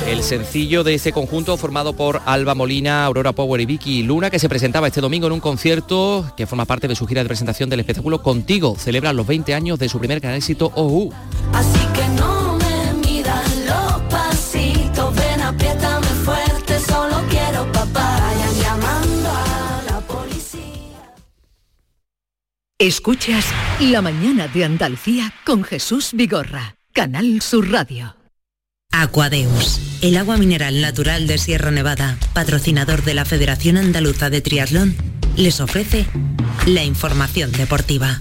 [0.08, 4.40] El sencillo de ese conjunto formado por Alba Molina, Aurora Power y Vicky Luna, que
[4.40, 7.70] se presentaba este domingo en un concierto que forma parte de su gira de presentación
[7.70, 8.76] del espectáculo Contigo.
[8.80, 11.12] Celebra los 20 años de su primer gran éxito OU.
[11.54, 18.20] Así que no me midas los pasitos, ven apriétame fuerte, solo quiero papá.
[18.22, 21.14] Vayan llamando a la policía.
[22.80, 23.46] Escuchas
[23.82, 28.17] La mañana de Andalucía con Jesús Vigorra, Canal Sur Radio.
[28.92, 34.96] Aquadeus, el agua mineral natural de Sierra Nevada, patrocinador de la Federación Andaluza de Triatlón,
[35.36, 36.08] les ofrece
[36.66, 38.20] la información deportiva.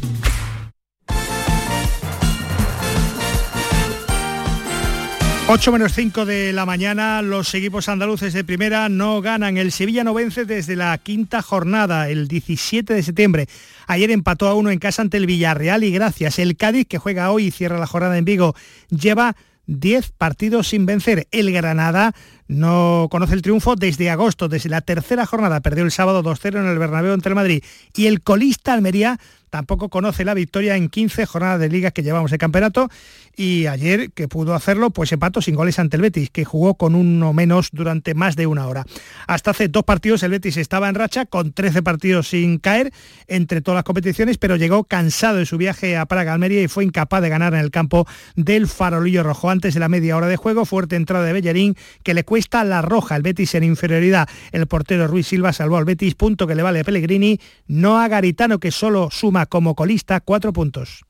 [5.49, 9.57] Ocho menos 5 de la mañana, los equipos andaluces de primera no ganan.
[9.57, 13.47] El Sevilla no vence desde la quinta jornada, el 17 de septiembre.
[13.87, 16.41] Ayer empató a uno en casa ante el Villarreal y gracias.
[16.41, 18.57] El Cádiz, que juega hoy y cierra la jornada en Vigo,
[18.91, 19.37] lleva
[19.67, 21.29] 10 partidos sin vencer.
[21.31, 22.15] El Granada
[22.49, 25.61] no conoce el triunfo desde agosto, desde la tercera jornada.
[25.61, 27.63] Perdió el sábado 2-0 en el Bernabéu ante el Madrid.
[27.95, 29.19] Y el colista Almería
[29.57, 32.91] tampoco conoce la victoria en 15 jornadas de liga que llevamos de campeonato.
[33.35, 36.95] Y ayer que pudo hacerlo pues empató sin goles ante el Betis que jugó con
[36.95, 38.85] uno menos durante más de una hora.
[39.27, 42.93] Hasta hace dos partidos el Betis estaba en racha con 13 partidos sin caer
[43.29, 46.85] entre todas las competiciones pero llegó cansado de su viaje a Praga Almería y fue
[46.85, 49.49] incapaz de ganar en el campo del farolillo rojo.
[49.49, 52.83] Antes de la media hora de juego fuerte entrada de Bellerín que le cuesta la
[52.83, 54.29] roja el Betis en inferioridad.
[54.53, 57.41] El portero Ruiz Silva salvó al Betis punto que le vale a Pellegrini.
[57.69, 61.05] No a Garitano que solo suma como colista cuatro puntos.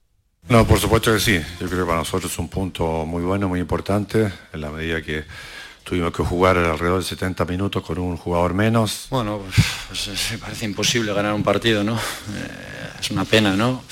[0.48, 1.40] No, por supuesto que sí.
[1.60, 5.02] Yo creo que para nosotros es un punto muy bueno, muy importante, en la medida
[5.02, 5.24] que
[5.82, 9.06] tuvimos que jugar alrededor de 70 minutos con un jugador menos.
[9.10, 9.40] Bueno,
[9.88, 11.94] pues, me parece imposible ganar un partido, ¿no?
[11.94, 13.82] Eh, es una pena, ¿no?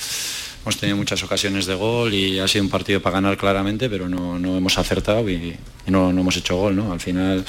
[0.61, 4.09] Hemos tenido muchas ocasiones de gol y ha sido un partido para ganar claramente, pero
[4.09, 6.91] no, no hemos acertado y, y no, no, hemos hecho gol, ¿no?
[6.91, 7.45] Al final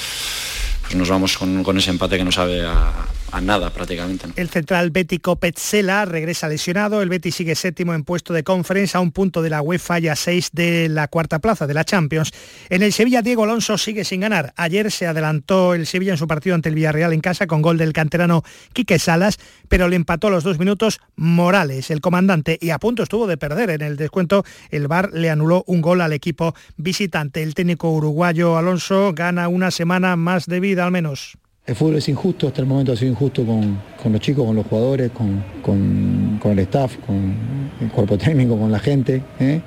[0.83, 2.93] pues nos vamos con, con ese empate que no sabe a,
[3.33, 4.27] a nada prácticamente.
[4.27, 4.35] ¿no?
[4.37, 7.03] El central bético Petzela regresa lesionado.
[7.03, 10.09] El Betis sigue séptimo en puesto de conferencia a un punto de la UEFA y
[10.09, 12.33] a seis de la cuarta plaza de la Champions.
[12.69, 14.53] En el Sevilla, Diego Alonso sigue sin ganar.
[14.57, 17.79] Ayer se adelantó el Sevilla en su partido ante el Villarreal en casa con gol
[17.79, 22.71] del canterano Quique Salas, pero le empató a los dos minutos Morales, el comandante, y
[22.71, 23.71] a punto estuvo de perder.
[23.71, 27.43] En el descuento, el VAR le anuló un gol al equipo visitante.
[27.43, 31.39] El técnico uruguayo Alonso gana una semana más de vida al menos.
[31.67, 34.55] El fútbol es injusto, hasta el momento ha sido injusto con, con los chicos, con
[34.55, 37.35] los jugadores, con, con, el staff, con
[37.81, 39.61] el cuerpo técnico, con la gente, ¿eh?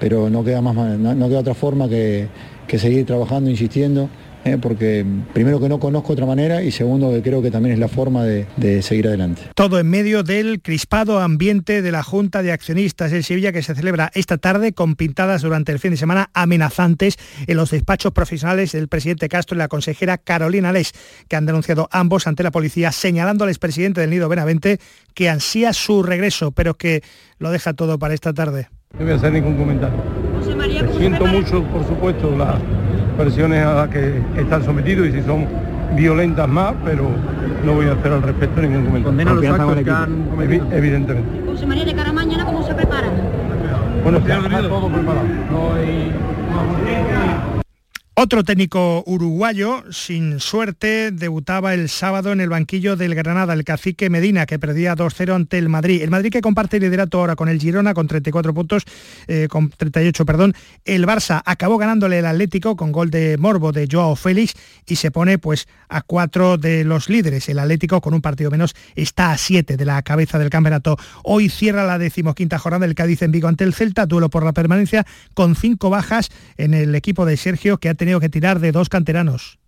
[0.00, 2.26] pero no queda, más, no queda otra forma que,
[2.66, 4.08] que seguir trabajando, insistiendo.
[4.44, 4.58] ¿Eh?
[4.60, 7.88] porque primero que no conozco otra manera y segundo que creo que también es la
[7.88, 9.42] forma de, de, seguir adelante.
[9.54, 13.74] Todo en medio del crispado ambiente de la Junta de Accionistas del Sevilla que se
[13.74, 17.16] celebra esta tarde con pintadas durante el fin de semana amenazantes
[17.46, 20.92] en los despachos profesionales del presidente Castro y la consejera Carolina Les,
[21.28, 24.78] que han denunciado ambos ante la policía señalando al expresidente del Nido Benavente
[25.14, 27.02] que ansía su regreso, pero que
[27.38, 28.68] lo deja todo para esta tarde.
[28.98, 29.98] No voy a hacer ningún comentario.
[30.56, 32.60] Me siento mucho, por supuesto, la
[33.16, 35.46] versiones a las que están sometidos y si son
[35.96, 37.08] violentas más, pero
[37.64, 39.04] no voy a hacer al respecto ningún comentario.
[39.04, 40.66] ¿Condena los actos que han cometido?
[40.72, 41.40] Evidentemente.
[41.46, 43.08] José María, de cara a mañana, ¿cómo se prepara?
[44.02, 45.26] Bueno, está todo preparado.
[45.50, 46.12] No hay...
[48.16, 54.08] Otro técnico uruguayo, sin suerte, debutaba el sábado en el banquillo del Granada, el cacique
[54.08, 56.00] Medina, que perdía 2-0 ante el Madrid.
[56.00, 58.84] El Madrid que comparte el liderato ahora con el Girona con 34 puntos,
[59.26, 60.54] eh, con 38, perdón.
[60.84, 64.54] El Barça acabó ganándole el Atlético con gol de Morbo de Joao Félix
[64.86, 67.48] y se pone pues a cuatro de los líderes.
[67.48, 70.96] El Atlético con un partido menos está a siete de la cabeza del campeonato.
[71.24, 74.52] Hoy cierra la decimoquinta jornada del Cádiz en Vigo ante el Celta, duelo por la
[74.52, 75.04] permanencia
[75.34, 78.88] con cinco bajas en el equipo de Sergio que ha tenido que tirar de dos
[78.90, 79.58] canteranos.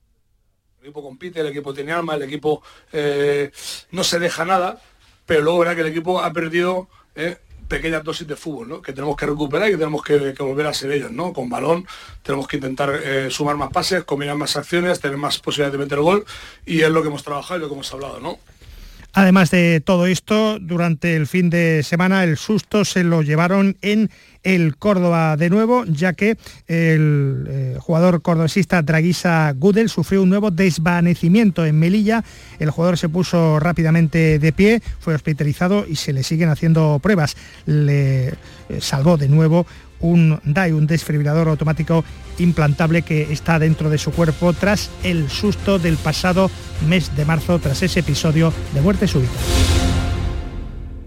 [0.80, 2.62] El equipo compite, el equipo tiene alma, el equipo
[2.93, 3.51] eh,
[3.93, 4.78] no se deja nada,
[5.24, 8.82] pero luego verá que el equipo ha perdido eh, pequeñas dosis de fútbol, ¿no?
[8.82, 11.32] que tenemos que recuperar y que tenemos que, volver a ser ellos, ¿no?
[11.32, 11.87] Con balón
[12.22, 15.99] tenemos que intentar eh, sumar más pases, combinar más acciones, tener más posibilidades de meter
[15.99, 16.26] gol
[16.66, 18.39] y es lo que hemos trabajado y lo que hemos hablado, ¿no?
[19.18, 24.10] Además de todo esto, durante el fin de semana el susto se lo llevaron en
[24.42, 26.36] el Córdoba de nuevo, ya que
[26.66, 32.24] el eh, jugador cordobesista Draguisa Gudel sufrió un nuevo desvanecimiento en Melilla.
[32.58, 37.38] El jugador se puso rápidamente de pie, fue hospitalizado y se le siguen haciendo pruebas.
[37.64, 38.34] Le eh,
[38.80, 39.66] salvó de nuevo
[40.01, 42.05] un DAI, un desfibrilador automático
[42.38, 46.51] implantable que está dentro de su cuerpo tras el susto del pasado
[46.88, 49.95] mes de marzo, tras ese episodio de muerte súbita.